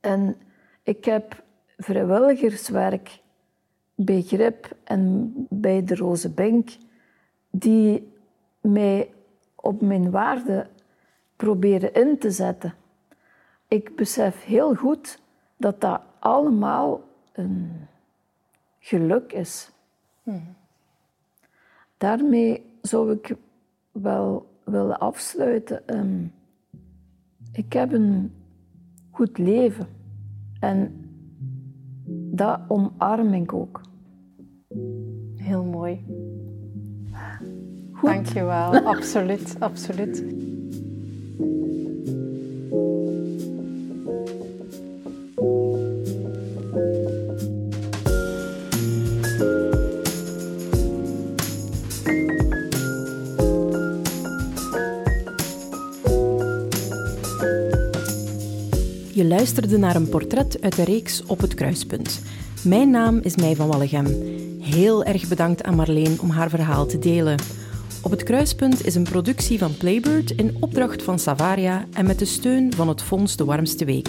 En 0.00 0.37
ik 0.83 1.05
heb 1.05 1.42
vrijwilligerswerk 1.77 3.20
bij 3.94 4.22
Grip 4.22 4.77
en 4.85 5.33
bij 5.50 5.85
de 5.85 5.94
Roze 5.94 6.31
Bink, 6.31 6.77
die 7.50 8.12
mij 8.61 9.12
op 9.55 9.81
mijn 9.81 10.11
waarde 10.11 10.66
proberen 11.37 11.92
in 11.94 12.18
te 12.18 12.31
zetten. 12.31 12.74
Ik 13.68 13.96
besef 13.96 14.44
heel 14.44 14.74
goed 14.74 15.18
dat 15.57 15.81
dat 15.81 16.00
allemaal 16.18 17.00
een 17.33 17.87
geluk 18.79 19.33
is. 19.33 19.70
Daarmee 21.98 22.66
zou 22.81 23.12
ik 23.12 23.37
wel 23.92 24.46
willen 24.64 24.98
afsluiten. 24.98 25.88
Ehm, 25.88 26.27
ik 27.53 27.72
heb 27.72 27.92
een 27.92 28.33
goed 29.11 29.38
leven 29.38 29.87
en 30.61 31.05
dat 32.31 32.61
omarm 32.68 33.35
ik 33.35 33.53
ook. 33.53 33.81
Heel 35.37 35.64
mooi. 35.64 36.05
Goed. 37.92 38.11
Dankjewel. 38.11 38.77
absoluut, 38.77 39.57
absoluut. 39.59 40.24
Luisterde 59.29 59.79
naar 59.79 59.97
een 59.97 60.09
portret 60.09 60.59
uit 60.61 60.77
de 60.77 60.85
reeks 60.85 61.25
Op 61.27 61.41
het 61.41 61.55
Kruispunt. 61.55 62.23
Mijn 62.63 62.91
naam 62.91 63.19
is 63.23 63.37
Mij 63.37 63.57
van 63.57 63.69
Wallegem. 63.69 64.07
Heel 64.61 65.05
erg 65.05 65.29
bedankt 65.29 65.63
aan 65.63 65.75
Marleen 65.75 66.21
om 66.21 66.31
haar 66.31 66.51
verhaal 66.51 66.87
te 66.87 66.99
delen. 66.99 67.39
Op 68.03 68.11
het 68.11 68.23
Kruispunt 68.23 68.87
is 68.87 68.95
een 68.95 69.03
productie 69.03 69.59
van 69.59 69.77
Playbird 69.77 70.31
in 70.31 70.57
opdracht 70.61 71.03
van 71.03 71.19
Savaria 71.19 71.87
en 71.93 72.07
met 72.07 72.19
de 72.19 72.25
steun 72.25 72.73
van 72.75 72.89
het 72.89 73.03
Fonds 73.03 73.37
De 73.37 73.45
Warmste 73.45 73.85
Week. 73.85 74.09